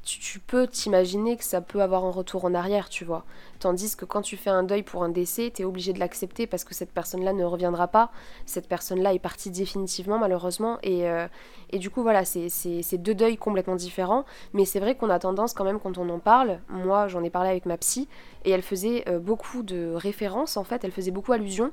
tu, 0.05 0.39
peux 0.41 0.67
t'imaginer 0.67 1.37
que 1.37 1.45
ça 1.45 1.61
peut 1.61 1.81
avoir 1.81 2.05
un 2.05 2.11
retour 2.11 2.45
en 2.45 2.55
arrière, 2.55 2.89
tu 2.89 3.05
vois. 3.05 3.25
Tandis 3.59 3.97
que 3.97 4.05
quand 4.05 4.23
tu 4.23 4.37
fais 4.37 4.51
un 4.51 4.63
deuil 4.63 4.83
pour 4.83 5.03
un 5.03 5.09
décès, 5.09 5.51
tu 5.55 5.63
es 5.63 5.65
obligé 5.65 5.93
de 5.93 5.99
l'accepter 5.99 6.47
parce 6.47 6.65
que 6.65 6.75
cette 6.75 6.91
personne-là 6.91 7.33
ne 7.33 7.45
reviendra 7.45 7.89
pas. 7.89 8.11
Cette 8.47 8.69
personne-là 8.69 9.15
est 9.15 9.19
partie 9.19 9.51
définitivement, 9.51 10.19
malheureusement. 10.19 10.79
Et, 10.83 11.09
euh, 11.09 11.27
et 11.71 11.79
du 11.79 11.91
coup, 11.91 12.03
voilà, 12.03 12.25
c'est 12.25 12.99
deux 12.99 13.15
deuils 13.15 13.37
complètement 13.37 13.77
différents. 13.77 14.25
Mais 14.53 14.65
c'est 14.65 14.81
vrai 14.81 14.95
qu'on 14.95 15.11
a 15.11 15.19
tendance, 15.19 15.55
quand 15.55 15.65
même, 15.65 15.81
quand 15.81 15.99
on 15.99 16.09
en 16.11 16.19
parle, 16.19 16.61
moi 16.69 17.09
j'en 17.09 17.23
ai 17.23 17.31
parlé 17.31 17.49
avec 17.49 17.67
ma 17.67 17.79
psy, 17.79 18.09
et 18.45 18.51
elle 18.51 18.63
faisait 18.63 19.05
euh, 19.09 19.19
beaucoup 19.19 19.63
de 19.63 19.93
références, 19.95 20.57
en 20.57 20.65
fait, 20.65 20.85
elle 20.85 20.93
faisait 20.93 21.11
beaucoup 21.11 21.33
allusion. 21.33 21.73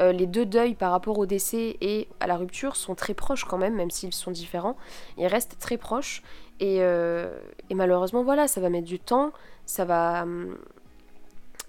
Euh, 0.00 0.12
les 0.12 0.26
deux 0.26 0.46
deuils 0.46 0.74
par 0.74 0.92
rapport 0.92 1.18
au 1.18 1.26
décès 1.26 1.76
et 1.80 2.08
à 2.20 2.26
la 2.26 2.36
rupture 2.36 2.76
sont 2.76 2.94
très 2.94 3.14
proches 3.14 3.44
quand 3.44 3.58
même, 3.58 3.74
même 3.74 3.90
s'ils 3.90 4.14
sont 4.14 4.30
différents. 4.30 4.76
Ils 5.18 5.26
restent 5.26 5.58
très 5.58 5.76
proches. 5.76 6.22
Euh, 6.62 7.38
et, 7.70 7.74
malheureusement, 7.74 8.22
voilà, 8.22 8.48
ça 8.48 8.60
va 8.60 8.68
mettre 8.68 8.86
du 8.86 8.98
temps, 8.98 9.32
ça 9.64 9.84
va 9.84 10.22
hum, 10.22 10.56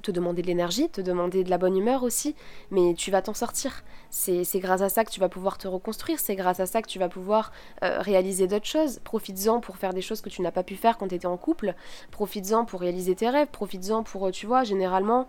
te 0.02 0.12
demander 0.12 0.42
de 0.42 0.48
l'énergie, 0.48 0.90
te 0.90 1.02
demander 1.02 1.44
de 1.44 1.50
la 1.50 1.58
bonne 1.58 1.78
humeur 1.78 2.04
aussi, 2.04 2.36
mais 2.72 2.94
tu 2.96 3.12
vas 3.12 3.22
t'en 3.22 3.34
sortir. 3.34 3.84
C'est 4.10 4.44
grâce 4.56 4.82
à 4.82 4.90
ça 4.90 5.06
que 5.06 5.12
tu 5.12 5.22
vas 5.22 5.30
pouvoir 5.30 5.58
te 5.58 5.68
reconstruire, 5.68 6.20
c'est 6.20 6.36
grâce 6.36 6.60
à 6.60 6.66
ça 6.66 6.82
que 6.82 6.88
tu 6.88 7.00
vas 7.00 7.08
pouvoir 7.08 7.54
euh, 7.84 8.00
réaliser 8.02 8.48
d'autres 8.48 8.66
choses. 8.66 9.00
Profites-en 9.06 9.62
pour 9.62 9.78
faire 9.78 9.94
des 9.94 10.02
choses 10.02 10.20
que 10.20 10.30
tu 10.30 10.42
n'as 10.42 10.52
pas 10.52 10.64
pu 10.64 10.76
faire 10.76 10.98
quand 10.98 11.08
tu 11.08 11.16
étais 11.16 11.28
en 11.28 11.38
couple, 11.38 11.76
profites-en 12.12 12.66
pour 12.66 12.82
réaliser 12.82 13.16
tes 13.16 13.30
rêves, 13.30 13.48
profites-en 13.48 14.03
pour, 14.03 14.29
tu 14.32 14.48
vois, 14.48 14.66
généralement, 14.66 15.27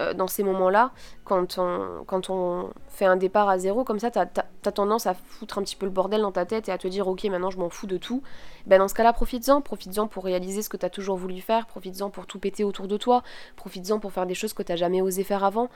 euh, 0.00 0.12
dans 0.12 0.26
ces 0.26 0.42
moments-là, 0.42 0.90
quand 1.24 1.58
on, 1.58 2.04
quand 2.06 2.28
on 2.28 2.70
fait 2.88 3.04
un 3.04 3.16
départ 3.16 3.48
à 3.48 3.58
zéro, 3.58 3.84
comme 3.84 4.00
ça, 4.00 4.10
tu 4.10 4.18
as, 4.18 4.72
tendance 4.72 5.06
à 5.06 5.14
foutre 5.14 5.58
un 5.58 5.62
petit 5.62 5.76
peu 5.76 5.86
le 5.86 5.92
bordel 5.92 6.22
dans 6.22 6.32
ta 6.32 6.44
tête 6.44 6.68
et 6.68 6.72
à 6.72 6.78
te 6.78 6.88
dire, 6.88 7.06
ok, 7.06 7.22
maintenant 7.24 7.50
je 7.50 7.58
m'en 7.58 7.68
fous 7.68 7.86
de 7.86 7.96
tout. 7.96 8.22
Ben, 8.66 8.78
dans 8.78 8.88
ce 8.88 8.94
cas-là, 8.94 9.12
profites-en, 9.12 9.60
profites-en 9.60 10.08
pour 10.08 10.24
réaliser 10.24 10.62
ce 10.62 10.68
que 10.68 10.76
tu 10.76 10.84
as 10.84 10.90
toujours 10.90 11.16
voulu 11.16 11.40
faire, 11.40 11.66
profites-en 11.66 12.10
pour 12.10 12.26
tout 12.26 12.40
péter 12.40 12.64
autour 12.64 12.88
de 12.88 12.96
toi, 12.96 13.22
profites-en 13.56 14.00
pour 14.00 14.12
faire 14.12 14.26
des 14.26 14.34
choses 14.34 14.52
que 14.52 14.62
tu 14.62 14.76
jamais 14.76 15.00
osé 15.00 15.22
faire 15.22 15.44
avant. 15.44 15.68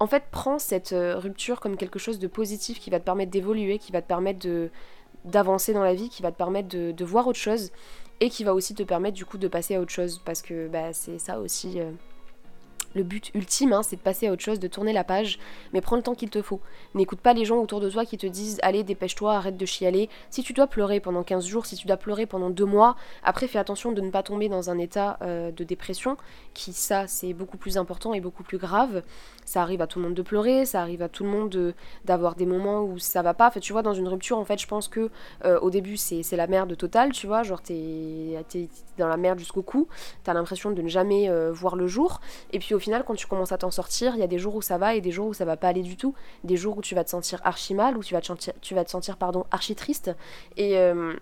En 0.00 0.06
fait, 0.06 0.24
prends 0.30 0.58
cette 0.58 0.92
euh, 0.92 1.18
rupture 1.18 1.60
comme 1.60 1.76
quelque 1.76 1.98
chose 1.98 2.18
de 2.18 2.26
positif 2.28 2.80
qui 2.80 2.88
va 2.88 2.98
te 2.98 3.04
permettre 3.04 3.30
d'évoluer, 3.30 3.78
qui 3.78 3.92
va 3.92 4.00
te 4.00 4.08
permettre 4.08 4.38
de 4.40 4.70
d'avancer 5.24 5.72
dans 5.72 5.82
la 5.82 5.94
vie, 5.94 6.08
qui 6.08 6.22
va 6.22 6.30
te 6.30 6.36
permettre 6.36 6.68
de, 6.68 6.92
de, 6.92 7.04
voir 7.04 7.26
autre 7.26 7.38
chose 7.38 7.72
et 8.20 8.30
qui 8.30 8.44
va 8.44 8.54
aussi 8.54 8.74
te 8.74 8.84
permettre 8.84 9.16
du 9.16 9.24
coup 9.24 9.38
de 9.38 9.48
passer 9.48 9.74
à 9.74 9.80
autre 9.80 9.90
chose 9.90 10.22
parce 10.24 10.40
que 10.40 10.68
bah, 10.68 10.92
c'est 10.92 11.18
ça 11.18 11.40
aussi 11.40 11.80
euh, 11.80 11.90
le 12.96 13.02
but 13.02 13.30
ultime, 13.34 13.72
hein, 13.72 13.82
c'est 13.82 13.96
de 13.96 14.00
passer 14.00 14.26
à 14.26 14.32
autre 14.32 14.42
chose, 14.42 14.58
de 14.58 14.66
tourner 14.66 14.92
la 14.92 15.04
page, 15.04 15.38
mais 15.72 15.80
prends 15.80 15.96
le 15.96 16.02
temps 16.02 16.14
qu'il 16.14 16.30
te 16.30 16.42
faut. 16.42 16.60
N'écoute 16.94 17.20
pas 17.20 17.34
les 17.34 17.44
gens 17.44 17.58
autour 17.58 17.80
de 17.80 17.90
toi 17.90 18.04
qui 18.04 18.18
te 18.18 18.26
disent 18.26 18.58
Allez, 18.62 18.82
dépêche-toi, 18.82 19.34
arrête 19.34 19.56
de 19.56 19.66
chialer. 19.66 20.08
Si 20.30 20.42
tu 20.42 20.52
dois 20.52 20.66
pleurer 20.66 20.98
pendant 20.98 21.22
15 21.22 21.46
jours, 21.46 21.66
si 21.66 21.76
tu 21.76 21.86
dois 21.86 21.98
pleurer 21.98 22.26
pendant 22.26 22.50
2 22.50 22.64
mois, 22.64 22.96
après 23.22 23.46
fais 23.46 23.58
attention 23.58 23.92
de 23.92 24.00
ne 24.00 24.10
pas 24.10 24.22
tomber 24.22 24.48
dans 24.48 24.70
un 24.70 24.78
état 24.78 25.18
euh, 25.22 25.52
de 25.52 25.64
dépression, 25.64 26.16
qui 26.54 26.72
ça 26.72 27.06
c'est 27.06 27.34
beaucoup 27.34 27.58
plus 27.58 27.76
important 27.76 28.14
et 28.14 28.20
beaucoup 28.20 28.42
plus 28.42 28.58
grave. 28.58 29.02
Ça 29.44 29.62
arrive 29.62 29.80
à 29.80 29.86
tout 29.86 30.00
le 30.00 30.06
monde 30.06 30.14
de 30.14 30.22
pleurer, 30.22 30.66
ça 30.66 30.80
arrive 30.80 31.02
à 31.02 31.08
tout 31.08 31.22
le 31.22 31.30
monde 31.30 31.74
d'avoir 32.04 32.34
des 32.34 32.46
moments 32.46 32.82
où 32.82 32.98
ça 32.98 33.22
va 33.22 33.32
pas. 33.32 33.48
Fait, 33.50 33.60
tu 33.60 33.72
vois, 33.72 33.82
dans 33.82 33.94
une 33.94 34.08
rupture, 34.08 34.38
en 34.38 34.44
fait, 34.44 34.60
je 34.60 34.66
pense 34.66 34.88
que 34.88 35.10
euh, 35.44 35.60
au 35.60 35.70
début 35.70 35.96
c'est 35.96 36.24
la 36.32 36.46
merde 36.46 36.76
totale, 36.76 37.12
tu 37.12 37.26
vois, 37.26 37.42
genre 37.42 37.62
t'es 37.62 38.36
dans 38.98 39.08
la 39.08 39.16
merde 39.16 39.38
jusqu'au 39.38 39.62
cou, 39.62 39.88
t'as 40.24 40.32
l'impression 40.32 40.70
de 40.70 40.82
ne 40.82 40.88
jamais 40.88 41.28
euh, 41.28 41.52
voir 41.52 41.76
le 41.76 41.86
jour, 41.86 42.20
et 42.52 42.58
puis 42.58 42.74
au 42.74 42.78
quand 43.06 43.14
tu 43.14 43.26
commences 43.26 43.52
à 43.52 43.58
t'en 43.58 43.70
sortir, 43.70 44.14
il 44.14 44.20
y 44.20 44.24
a 44.24 44.26
des 44.26 44.38
jours 44.38 44.54
où 44.54 44.62
ça 44.62 44.78
va 44.78 44.94
et 44.94 45.00
des 45.00 45.10
jours 45.10 45.28
où 45.28 45.34
ça 45.34 45.44
va 45.44 45.56
pas 45.56 45.68
aller 45.68 45.82
du 45.82 45.96
tout. 45.96 46.14
Des 46.44 46.56
jours 46.56 46.78
où 46.78 46.82
tu 46.82 46.94
vas 46.94 47.04
te 47.04 47.10
sentir 47.10 47.40
archi 47.44 47.74
mal, 47.74 47.96
où 47.96 48.02
tu 48.02 48.14
vas 48.14 48.20
te 48.20 48.26
sentir, 48.26 48.52
tu 48.60 48.74
vas 48.74 48.84
te 48.84 48.90
sentir 48.90 49.16
pardon, 49.16 49.44
archi 49.50 49.74
triste. 49.74 50.14
Et 50.56 50.78
euh, 50.78 51.14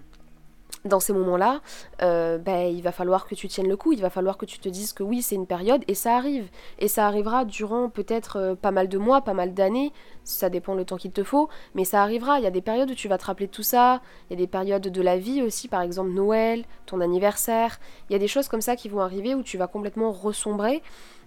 dans 0.84 1.00
ces 1.00 1.14
moments-là, 1.14 1.60
ben, 2.00 2.68
il 2.70 2.82
va 2.82 2.92
falloir 2.92 3.26
que 3.26 3.34
tu 3.34 3.48
tiennes 3.48 3.68
le 3.68 3.76
coup, 3.76 3.92
il 3.92 4.02
va 4.02 4.10
falloir 4.10 4.36
que 4.36 4.44
tu 4.44 4.58
te 4.58 4.68
dises 4.68 4.92
que 4.92 5.02
oui, 5.02 5.22
c'est 5.22 5.34
une 5.34 5.46
période, 5.46 5.82
et 5.88 5.94
ça 5.94 6.16
arrive. 6.16 6.48
Et 6.78 6.88
ça 6.88 7.06
arrivera 7.06 7.44
durant 7.44 7.88
peut-être 7.88 8.36
euh, 8.36 8.54
pas 8.54 8.70
mal 8.70 8.88
de 8.88 8.98
mois, 8.98 9.22
pas 9.22 9.32
mal 9.32 9.54
d'années, 9.54 9.92
ça 10.24 10.50
dépend 10.50 10.74
le 10.74 10.84
temps 10.84 10.96
qu'il 10.96 11.12
te 11.12 11.24
faut, 11.24 11.48
mais 11.74 11.84
ça 11.84 12.02
arrivera. 12.02 12.38
Il 12.38 12.44
y 12.44 12.46
a 12.46 12.50
des 12.50 12.60
périodes 12.60 12.90
où 12.90 12.94
tu 12.94 13.08
vas 13.08 13.16
te 13.16 13.24
rappeler 13.24 13.46
de 13.46 13.52
tout 13.52 13.62
ça, 13.62 14.02
il 14.28 14.34
y 14.34 14.36
a 14.36 14.44
des 14.44 14.46
périodes 14.46 14.82
de 14.82 15.02
la 15.02 15.16
vie 15.16 15.42
aussi, 15.42 15.68
par 15.68 15.80
exemple 15.80 16.10
Noël, 16.10 16.64
ton 16.84 17.00
anniversaire, 17.00 17.78
il 18.10 18.12
y 18.12 18.16
a 18.16 18.18
des 18.18 18.28
choses 18.28 18.48
comme 18.48 18.60
ça 18.60 18.76
qui 18.76 18.88
vont 18.88 19.00
arriver 19.00 19.34
où 19.34 19.42
tu 19.42 19.56
vas 19.56 19.66
complètement 19.66 20.12
ressombrer. 20.12 20.82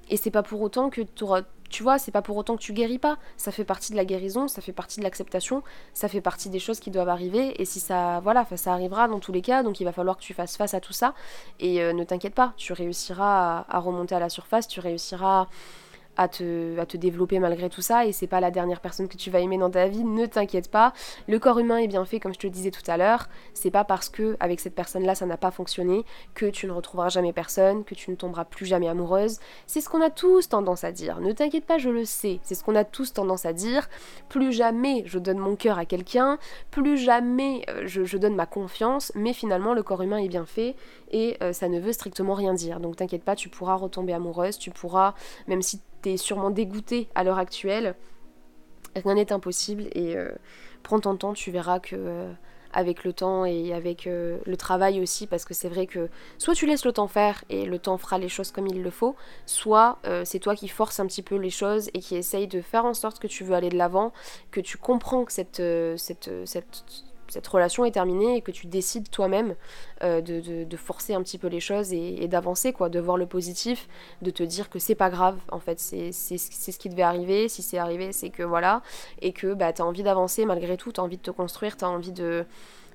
Et 0.10 0.18
c'est 0.18 0.32
pas 0.32 0.44
pour 0.44 0.62
autant 0.62 0.90
que 0.90 1.02
tu 1.70 1.84
vois, 1.84 2.00
c'est 2.00 2.12
pas 2.12 2.22
pour 2.22 2.38
autant 2.38 2.56
que 2.56 2.62
tu 2.62 2.74
guéris 2.74 2.98
pas. 2.98 3.18
Ça 3.36 3.52
fait 3.52 3.66
partie 3.66 3.92
de 3.92 3.98
la 3.98 4.06
guérison, 4.06 4.48
ça 4.48 4.62
fait 4.62 4.72
partie 4.72 5.00
de 5.00 5.04
l'acceptation, 5.04 5.64
ça 5.94 6.08
fait 6.08 6.22
partie 6.22 6.50
des 6.50 6.60
choses 6.60 6.80
qui 6.80 6.92
doivent 6.92 7.10
arriver. 7.10 7.62
Et 7.62 7.66
si 7.66 7.80
ça, 7.80 8.20
voilà, 8.22 8.46
ça 8.56 8.74
arrivera 8.74 9.08
dans 9.08 9.20
tous 9.20 9.32
les 9.32 9.42
cas, 9.42 9.64
donc 9.64 9.80
il 9.80 9.84
va 9.84 9.92
falloir 9.92 10.18
que 10.18 10.24
tu 10.24 10.34
fasses 10.34 10.56
face 10.56 10.74
à 10.74 10.80
tout 10.80 10.94
ça. 10.94 11.14
Et 11.60 11.82
euh, 11.82 11.94
ne 11.94 12.04
t'inquiète 12.04 12.36
pas, 12.36 12.54
tu 12.58 12.74
réussiras 12.74 13.66
à, 13.68 13.80
remonter 13.80 14.16
à 14.16 14.20
la 14.20 14.30
surface, 14.30 14.68
tu 14.68 14.80
réussiras 14.80 15.48
à 16.18 16.28
te 16.28 16.98
développer 16.98 17.40
malgré 17.40 17.70
tout 17.70 17.82
ça 17.82 18.06
et 18.06 18.12
c'est 18.12 18.28
pas 18.28 18.40
la 18.40 18.52
dernière 18.52 18.82
personne 18.82 19.08
que 19.08 19.18
tu 19.18 19.30
vas 19.30 19.40
aimer 19.40 19.58
dans 19.58 19.70
ta 19.70 19.88
vie, 19.88 20.04
ne 20.04 20.26
t'inquiète 20.26 20.70
pas. 20.70 20.94
Le 21.28 21.40
corps 21.40 21.60
humain 21.60 21.78
est 21.78 21.88
bien 21.88 22.06
fait 22.06 22.20
comme 22.20 22.34
je 22.34 22.40
te 22.40 22.48
le 22.48 22.52
disais 22.52 22.72
tout 22.72 22.90
à 22.90 22.98
l'heure. 22.98 23.30
C'est 23.54 23.72
pas 23.72 23.84
parce 23.84 24.10
que 24.10 24.36
avec 24.40 24.60
cette 24.60 24.76
personne-là 24.76 25.16
ça 25.16 25.26
n'a 25.26 25.38
pas 25.38 25.52
fonctionné 25.52 26.04
que 26.34 26.46
tu 26.46 26.68
ne 26.68 26.72
retrouveras 26.72 27.10
jamais 27.10 27.34
personne, 27.34 27.84
que 27.84 27.96
tu 27.96 28.12
ne 28.12 28.16
tomberas 28.16 28.46
plus 28.46 28.66
jamais 28.66 28.88
amoureuse. 28.88 29.40
C'est 29.66 29.82
ce 29.82 29.90
qu'on 29.90 30.02
a 30.02 30.10
tous 30.10 30.50
tendance 30.50 30.84
à 30.84 30.92
dire. 30.92 31.20
Ne 31.20 31.32
t'inquiète 31.32 31.66
pas, 31.66 31.78
je 31.78 31.90
le 31.90 32.06
sais. 32.06 32.40
C'est 32.44 32.56
ce 32.56 32.64
qu'on 32.64 32.76
a 32.76 32.84
tous 32.84 33.14
tendance 33.14 33.46
à 33.46 33.54
dire. 33.54 33.88
Plus 34.30 34.52
jamais 34.52 35.04
je 35.06 35.20
donne 35.20 35.38
mon 35.38 35.56
cœur 35.56 35.78
à 35.78 35.86
quelqu'un, 35.86 36.38
plus 36.72 36.98
jamais 36.98 37.64
euh, 37.70 37.84
je, 37.86 38.18
donne 38.18 38.36
ma 38.36 38.46
confiance, 38.46 39.12
mais 39.16 39.34
finalement 39.34 39.74
le 39.74 39.84
corps 39.84 40.02
humain 40.02 40.18
est 40.18 40.28
bien 40.28 40.46
fait 40.46 40.76
et 41.12 41.38
euh, 41.42 41.54
ça 41.54 41.70
ne 41.70 41.80
veut 41.80 41.94
strictement 41.94 42.34
rien 42.34 42.54
dire. 42.54 42.80
Donc 42.80 42.96
t'inquiète 42.96 43.24
pas, 43.24 43.36
tu 43.36 43.50
pourras 43.50 43.76
retomber 43.76 44.14
amoureuse, 44.14 44.58
tu 44.58 44.72
pourras, 44.72 45.14
même 45.48 45.62
si 45.62 45.82
t'es 46.02 46.18
sûrement 46.18 46.50
dégoûté 46.50 47.10
à 47.16 47.24
l'heure 47.24 47.40
actuelle, 47.40 47.96
rien 48.96 49.16
n'est 49.16 49.32
impossible 49.32 49.84
et 49.94 50.16
euh, 50.16 50.32
prends 50.84 51.00
ton 51.00 51.16
temps, 51.16 51.34
tu 51.34 51.52
verras 51.52 51.80
que 51.80 51.96
euh, 51.96 52.32
avec 52.74 53.04
le 53.04 53.14
temps 53.14 53.46
et 53.46 53.74
avec 53.74 54.06
le 54.06 54.56
travail 54.58 55.02
aussi, 55.02 55.26
parce 55.26 55.46
que 55.46 55.54
c'est 55.54 55.70
vrai 55.70 55.88
que 55.88 56.10
soit 56.38 56.54
tu 56.54 56.68
laisses 56.68 56.86
le 56.86 56.92
temps 56.92 57.08
faire 57.08 57.44
et 57.50 57.66
le 57.66 57.80
temps 57.80 57.98
fera 57.98 58.20
les 58.20 58.28
choses 58.28 58.52
comme 58.52 58.68
il 58.68 58.84
le 58.84 58.92
faut, 58.92 59.16
soit 59.46 60.00
c'est 60.26 60.40
toi 60.40 60.54
qui 60.54 60.68
forces 60.68 61.00
un 61.00 61.08
petit 61.08 61.24
peu 61.24 61.38
les 61.38 61.50
choses 61.50 61.90
et 61.94 62.00
qui 62.00 62.18
essaye 62.18 62.46
de 62.46 62.62
faire 62.62 62.86
en 62.86 62.94
sorte 62.94 63.20
que 63.20 63.28
tu 63.28 63.46
veux 63.46 63.56
aller 63.56 63.70
de 63.70 63.78
l'avant, 63.78 64.12
que 64.52 64.60
tu 64.60 64.78
comprends 64.78 65.24
que 65.24 65.32
cette, 65.32 65.64
cette 65.96 66.74
cette 67.30 67.48
relation 67.48 67.86
est 67.86 67.92
terminée 67.92 68.38
et 68.38 68.42
que 68.42 68.52
tu 68.52 68.68
décides 68.68 69.10
toi-même 69.10 69.56
euh, 70.04 70.22
de, 70.22 70.78
forcer 70.78 71.14
un 71.14 71.22
petit 71.24 71.38
peu 71.38 71.48
les 71.48 71.60
choses 71.60 71.92
et, 71.94 72.28
d'avancer, 72.28 72.74
quoi, 72.74 72.90
de 72.90 73.00
voir 73.00 73.18
le 73.18 73.26
positif, 73.26 73.88
de 74.22 74.32
te 74.32 74.44
dire 74.44 74.70
que 74.70 74.80
c'est 74.80 74.96
pas 74.96 75.10
grave, 75.10 75.38
en 75.52 75.60
fait, 75.60 75.80
c'est 75.80 76.12
ce 76.12 76.78
qui 76.78 76.90
devait 76.90 77.02
arriver, 77.02 77.50
si 77.50 77.62
c'est 77.62 77.78
arrivé, 77.78 78.12
c'est 78.12 78.30
que 78.30 78.44
voilà, 78.44 78.82
et 79.22 79.34
que 79.34 79.54
bah, 79.54 79.74
tu 79.74 79.82
as 79.82 79.86
envie 79.86 80.04
d'avancer 80.04 80.46
malgré 80.46 80.78
tout, 80.78 80.92
tu 80.92 81.00
as 81.00 81.04
envie 81.04 81.18
de 81.18 81.22
te 81.22 81.32
construire, 81.32 81.78
tu 81.78 81.86
as 81.86 81.90
envie 81.90 82.12
de, 82.12 82.46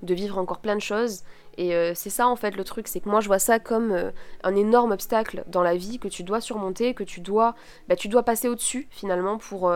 vivre 0.02 0.38
encore 0.38 0.58
plein 0.58 0.76
de 0.76 0.80
choses. 0.80 1.22
Et 1.58 1.74
euh, 1.74 1.92
c'est 1.94 2.10
ça 2.10 2.28
en 2.28 2.36
fait 2.36 2.56
le 2.56 2.64
truc, 2.64 2.88
c'est 2.88 3.00
que 3.00 3.10
moi 3.10 3.20
je 3.20 3.26
vois 3.26 3.38
ça 3.38 3.58
comme 3.58 3.92
euh, 3.92 4.10
un 4.42 4.56
énorme 4.56 4.92
obstacle 4.92 5.44
dans 5.48 5.62
la 5.62 5.76
vie 5.76 5.98
que 5.98 6.08
tu 6.08 6.22
dois 6.22 6.40
surmonter, 6.40 6.94
que 6.94 7.04
tu 7.04 7.20
dois, 7.20 7.54
bah, 7.88 7.96
tu 7.96 8.08
dois 8.08 8.22
passer 8.22 8.48
au-dessus 8.48 8.88
finalement 8.90 9.36
pour 9.36 9.70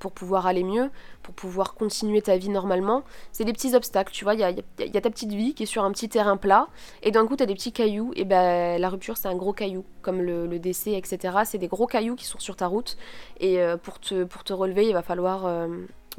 pour 0.00 0.10
pouvoir 0.10 0.46
aller 0.46 0.64
mieux, 0.64 0.90
pour 1.22 1.34
pouvoir 1.34 1.74
continuer 1.74 2.20
ta 2.22 2.36
vie 2.36 2.48
normalement. 2.48 3.04
C'est 3.30 3.44
des 3.44 3.52
petits 3.52 3.76
obstacles, 3.76 4.12
tu 4.12 4.24
vois, 4.24 4.34
il 4.34 4.40
y 4.40 4.44
a, 4.44 5.00
ta 5.00 5.10
petite 5.10 5.32
vie 5.32 5.54
qui 5.54 5.62
est 5.62 5.66
sur 5.66 5.84
un 5.84 5.92
petit 5.92 6.08
terrain 6.08 6.36
plat, 6.36 6.66
et 7.04 7.12
d'un 7.12 7.26
coup 7.26 7.36
tu 7.36 7.44
as 7.44 7.46
des 7.46 7.54
petits 7.54 7.72
cailloux, 7.72 8.10
et 8.16 8.24
ben 8.24 8.80
la 8.80 8.88
rupture 8.88 9.16
c'est 9.16 9.28
un 9.28 9.36
gros 9.36 9.52
caillou, 9.52 9.84
comme 10.02 10.20
le, 10.20 10.58
décès, 10.58 10.94
etc. 10.94 11.38
C'est 11.44 11.58
des 11.58 11.68
gros 11.68 11.86
cailloux 11.86 12.16
qui 12.16 12.24
sont 12.24 12.40
sur 12.40 12.56
ta 12.56 12.66
route, 12.66 12.96
et 13.38 13.60
euh, 13.60 13.76
pour, 13.76 14.00
te, 14.00 14.24
pour 14.24 14.42
te 14.42 14.52
relever, 14.52 14.88
il 14.88 14.92
va 14.92 15.02
falloir... 15.02 15.46
Euh, 15.46 15.68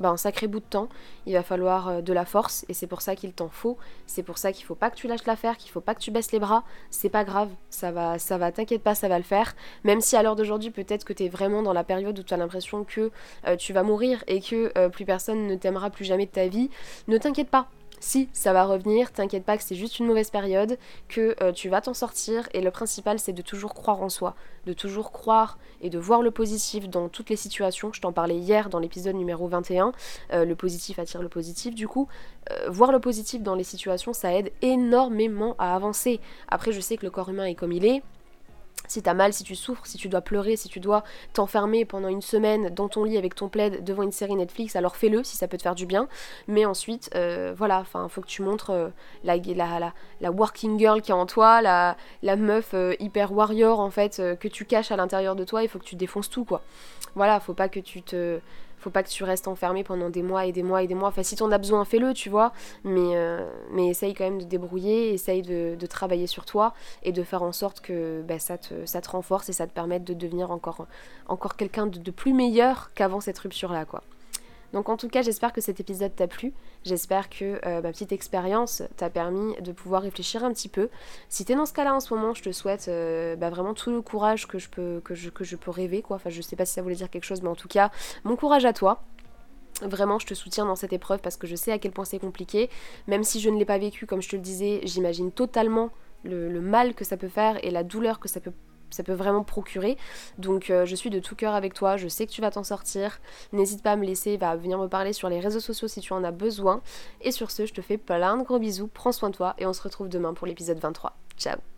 bah, 0.01 0.09
un 0.09 0.17
sacré 0.17 0.47
bout 0.47 0.59
de 0.59 0.65
temps, 0.65 0.89
il 1.25 1.33
va 1.33 1.43
falloir 1.43 1.87
euh, 1.87 2.01
de 2.01 2.13
la 2.13 2.25
force 2.25 2.65
et 2.69 2.73
c'est 2.73 2.87
pour 2.87 3.01
ça 3.01 3.15
qu'il 3.15 3.33
t'en 3.33 3.49
faut. 3.49 3.77
C'est 4.07 4.23
pour 4.23 4.37
ça 4.37 4.51
qu'il 4.51 4.65
faut 4.65 4.75
pas 4.75 4.89
que 4.89 4.95
tu 4.95 5.07
lâches 5.07 5.25
l'affaire, 5.25 5.57
qu'il 5.57 5.71
faut 5.71 5.81
pas 5.81 5.95
que 5.95 5.99
tu 5.99 6.11
baisses 6.11 6.31
les 6.31 6.39
bras. 6.39 6.63
C'est 6.89 7.09
pas 7.09 7.23
grave, 7.23 7.49
ça 7.69 7.91
va, 7.91 8.19
ça 8.19 8.37
va, 8.37 8.51
t'inquiète 8.51 8.83
pas, 8.83 8.95
ça 8.95 9.07
va 9.07 9.17
le 9.17 9.23
faire. 9.23 9.55
Même 9.83 10.01
si 10.01 10.15
à 10.15 10.23
l'heure 10.23 10.35
d'aujourd'hui, 10.35 10.71
peut-être 10.71 11.05
que 11.05 11.13
tu 11.13 11.23
es 11.23 11.29
vraiment 11.29 11.63
dans 11.63 11.73
la 11.73 11.83
période 11.83 12.17
où 12.17 12.23
tu 12.23 12.33
as 12.33 12.37
l'impression 12.37 12.83
que 12.83 13.11
euh, 13.47 13.55
tu 13.55 13.73
vas 13.73 13.83
mourir 13.83 14.23
et 14.27 14.41
que 14.41 14.71
euh, 14.77 14.89
plus 14.89 15.05
personne 15.05 15.47
ne 15.47 15.55
t'aimera 15.55 15.89
plus 15.89 16.05
jamais 16.05 16.25
de 16.25 16.31
ta 16.31 16.47
vie, 16.47 16.69
ne 17.07 17.17
t'inquiète 17.17 17.49
pas, 17.49 17.67
si 18.01 18.29
ça 18.33 18.51
va 18.51 18.65
revenir, 18.65 19.13
t'inquiète 19.13 19.45
pas 19.45 19.57
que 19.57 19.63
c'est 19.63 19.75
juste 19.75 19.99
une 19.99 20.07
mauvaise 20.07 20.31
période, 20.31 20.77
que 21.07 21.35
euh, 21.41 21.51
tu 21.51 21.69
vas 21.69 21.81
t'en 21.81 21.93
sortir 21.93 22.49
et 22.53 22.59
le 22.59 22.71
principal 22.71 23.19
c'est 23.19 23.31
de 23.31 23.41
toujours 23.41 23.75
croire 23.75 24.01
en 24.01 24.09
soi, 24.09 24.35
de 24.65 24.73
toujours 24.73 25.11
croire 25.11 25.57
et 25.81 25.89
de 25.89 25.99
voir 25.99 26.23
le 26.23 26.31
positif 26.31 26.89
dans 26.89 27.09
toutes 27.09 27.29
les 27.29 27.35
situations. 27.35 27.93
Je 27.93 28.01
t'en 28.01 28.11
parlais 28.11 28.37
hier 28.37 28.69
dans 28.69 28.79
l'épisode 28.79 29.15
numéro 29.15 29.47
21, 29.47 29.93
euh, 30.33 30.45
le 30.45 30.55
positif 30.55 30.97
attire 30.97 31.21
le 31.21 31.29
positif 31.29 31.75
du 31.75 31.87
coup. 31.87 32.07
Euh, 32.49 32.69
voir 32.69 32.91
le 32.91 32.99
positif 32.99 33.43
dans 33.43 33.55
les 33.55 33.63
situations 33.63 34.13
ça 34.13 34.33
aide 34.33 34.51
énormément 34.63 35.55
à 35.59 35.75
avancer. 35.75 36.19
Après 36.49 36.71
je 36.71 36.81
sais 36.81 36.97
que 36.97 37.05
le 37.05 37.11
corps 37.11 37.29
humain 37.29 37.45
est 37.45 37.55
comme 37.55 37.71
il 37.71 37.85
est, 37.85 38.01
si 38.91 39.01
t'as 39.01 39.13
mal, 39.13 39.34
si 39.34 39.43
tu 39.43 39.56
souffres, 39.56 39.86
si 39.86 39.97
tu 39.97 40.10
dois 40.10 40.21
pleurer, 40.21 40.56
si 40.56 40.67
tu 40.67 40.80
dois 40.80 41.04
t'enfermer 41.34 41.86
pendant 41.86 42.10
une 42.10 42.21
semaine 42.21 42.69
dans 42.69 42.89
ton 42.89 43.06
lit 43.06 43.17
avec 43.17 43.36
ton 43.36 43.47
plaid 43.47 43.84
devant 43.84 44.04
une 44.04 44.12
série 44.12 44.36
Netflix, 44.36 44.75
alors 44.75 44.95
fais-le 44.95 45.23
si 45.23 45.38
ça 45.38 45.47
peut 45.47 45.58
te 45.58 45.63
faire 45.63 45.75
du 45.75 45.86
bien. 45.86 46.08
Mais 46.47 46.65
ensuite, 46.65 47.10
euh, 47.15 47.54
voilà, 47.58 47.80
enfin, 47.80 48.08
faut 48.10 48.21
que 48.21 48.27
tu 48.27 48.41
montres 48.41 48.71
euh, 48.71 48.89
la, 49.23 49.38
la, 49.38 49.93
la, 50.19 50.32
working 50.32 50.77
girl 50.77 51.01
qui 51.01 51.12
est 51.12 51.15
en 51.15 51.25
toi, 51.25 51.62
la, 51.62 51.95
meuf 52.36 52.73
euh, 52.73 52.93
hyper 52.99 53.32
warrior 53.32 53.80
en 53.80 53.91
fait 53.91 54.21
que 54.39 54.47
tu 54.47 54.65
caches 54.65 54.91
à 54.91 54.97
l'intérieur 54.97 55.36
de 55.36 55.43
toi. 55.43 55.63
Il 55.63 55.69
faut 55.69 55.80
que 55.80 55.86
tu 55.86 55.95
défonces 55.95 56.30
tout 56.30 56.43
quoi. 56.43 56.62
Voilà, 57.15 57.39
faut 57.39 57.54
pas 57.54 57.69
que 57.69 57.80
tu 57.80 58.01
te 58.01 58.39
faut 58.82 58.89
pas 58.89 59.04
que 59.04 59.10
tu 59.10 59.24
restes 59.24 59.48
enfermé 59.48 59.84
pendant 59.84 60.10
des 60.10 60.24
mois 60.24 60.46
et 60.46 60.52
des 60.52 60.63
mois 60.63 60.82
et 60.84 60.88
des 60.88 60.96
mois. 60.96 61.10
Enfin, 61.10 61.24
si 61.24 61.36
t'en 61.36 61.52
as 61.52 61.58
besoin, 61.58 61.86
fais-le, 61.86 62.13
tu 62.13 62.30
vois. 62.30 62.52
Mais, 62.84 63.15
euh, 63.15 63.48
mais 63.72 63.88
essaye 63.88 64.13
quand 64.13 64.24
même 64.24 64.39
de 64.39 64.46
débrouiller, 64.46 65.13
essaye 65.13 65.41
de, 65.44 65.78
travailler 65.86 66.28
sur 66.28 66.46
toi 66.46 66.74
et 67.04 67.12
de 67.12 67.22
faire 67.22 67.44
en 67.44 67.52
sorte 67.52 67.82
que 67.82 68.24
bah, 68.26 68.39
ça, 68.39 68.58
te, 68.58 68.86
ça 68.86 69.02
te 69.02 69.10
renforce 69.10 69.50
et 69.50 69.54
ça 69.54 69.67
te 69.67 69.74
permette 69.74 70.06
de 70.06 70.13
devenir 70.13 70.52
encore, 70.52 70.88
encore 71.28 71.58
quelqu'un 71.58 71.86
de, 71.86 72.00
de 72.00 72.12
plus 72.12 72.34
meilleur 72.34 72.91
qu'avant 72.96 73.20
cette 73.20 73.38
rupture-là, 73.38 73.86
quoi. 73.86 74.02
Donc 74.73 74.89
en 74.89 74.97
tout 74.97 75.10
cas, 75.10 75.21
j'espère 75.21 75.53
que 75.53 75.62
cet 75.62 75.79
épisode 75.79 76.15
t'a 76.15 76.27
plu. 76.27 76.53
J'espère 76.84 77.29
que 77.29 77.60
euh, 77.65 77.81
ma 77.81 77.91
petite 77.91 78.12
expérience 78.12 78.84
t'a 78.97 79.10
permis 79.10 79.55
de 79.62 79.71
pouvoir 79.71 80.01
réfléchir 80.01 80.43
un 80.43 80.51
petit 80.53 80.69
peu. 80.69 80.89
Si 81.29 81.45
t'es 81.45 81.55
dans 81.55 81.65
ce 81.65 81.73
cas-là 81.73 81.93
en 81.93 81.99
ce 81.99 82.13
moment, 82.13 82.34
je 82.34 82.43
te 82.43 82.51
souhaite 82.51 82.88
euh, 82.88 83.36
bah, 83.36 83.49
vraiment 83.49 83.73
tout 83.73 83.91
le 83.91 84.01
courage 84.01 84.47
que 84.47 84.60
je 84.60 84.69
peux 84.69 85.01
que 85.03 85.13
je, 85.15 85.29
que 85.29 85.69
rêver 85.69 86.01
quoi. 86.01 86.15
Enfin, 86.17 86.29
je 86.29 86.41
sais 86.41 86.55
pas 86.55 86.65
si 86.65 86.73
ça 86.73 86.81
voulait 86.81 86.95
dire 86.95 87.10
quelque 87.10 87.25
chose, 87.25 87.41
mais 87.41 87.49
en 87.49 87.55
tout 87.55 87.67
cas, 87.67 87.91
mon 88.23 88.36
courage 88.36 88.65
à 88.65 88.73
toi. 88.73 89.03
Vraiment, 89.81 90.19
je 90.19 90.27
te 90.27 90.34
soutiens 90.34 90.65
dans 90.65 90.75
cette 90.75 90.93
épreuve 90.93 91.21
parce 91.21 91.38
que 91.38 91.47
je 91.47 91.55
sais 91.55 91.71
à 91.71 91.79
quel 91.79 91.91
point 91.91 92.05
c'est 92.05 92.19
compliqué. 92.19 92.69
Même 93.07 93.23
si 93.23 93.39
je 93.39 93.49
ne 93.49 93.57
l'ai 93.57 93.65
pas 93.65 93.79
vécu, 93.79 94.05
comme 94.05 94.21
je 94.21 94.29
te 94.29 94.36
le 94.36 94.41
disais, 94.41 94.81
j'imagine 94.84 95.31
totalement 95.31 95.89
le, 96.23 96.62
mal 96.62 96.93
que 96.93 97.03
ça 97.03 97.17
peut 97.17 97.29
faire 97.29 97.63
et 97.65 97.71
la 97.71 97.84
douleur 97.84 98.19
que 98.19 98.27
ça 98.27 98.39
peut 98.39 98.53
ça 98.91 99.04
peut 99.04 99.13
vraiment 99.13 99.43
procurer. 99.43 99.97
Donc 100.38 100.69
euh, 100.69 100.86
je 100.86 100.95
suis 100.95 101.10
de 101.10 101.19
tout 101.19 101.36
cœur 101.36 101.54
avec 101.54 101.73
toi, 101.73 101.97
je 101.97 102.08
sais 102.08 102.25
que 102.25 102.32
tu 102.32 102.41
vas 102.41 102.51
t'en 102.51 102.63
sortir. 102.63 103.19
N'hésite 103.54 103.84
pas 103.84 103.93
à 103.93 103.95
me 103.95 104.06
laisser, 104.06 104.38
va 104.38 104.56
venir 104.56 104.77
me 104.77 104.88
parler 104.88 105.13
sur 105.13 105.30
les 105.30 105.39
réseaux 105.39 105.60
sociaux 105.60 105.88
si 105.88 106.01
tu 106.01 106.13
en 106.13 106.23
as 106.23 106.32
besoin. 106.32 106.82
Et 107.21 107.32
sur 107.32 107.51
ce, 107.51 107.65
je 107.65 107.73
te 107.73 107.82
fais 107.82 107.97
plein 107.97 108.38
de 108.38 108.43
gros 108.43 108.60
bisous, 108.60 108.88
prends 108.88 109.12
soin 109.12 109.30
de 109.30 109.36
toi 109.36 109.56
et 109.58 109.65
on 109.65 109.73
se 109.73 109.82
retrouve 109.82 110.10
demain 110.10 110.34
pour 110.34 110.47
l'épisode 110.47 110.80
23. 110.80 111.15
Ciao 111.38 111.70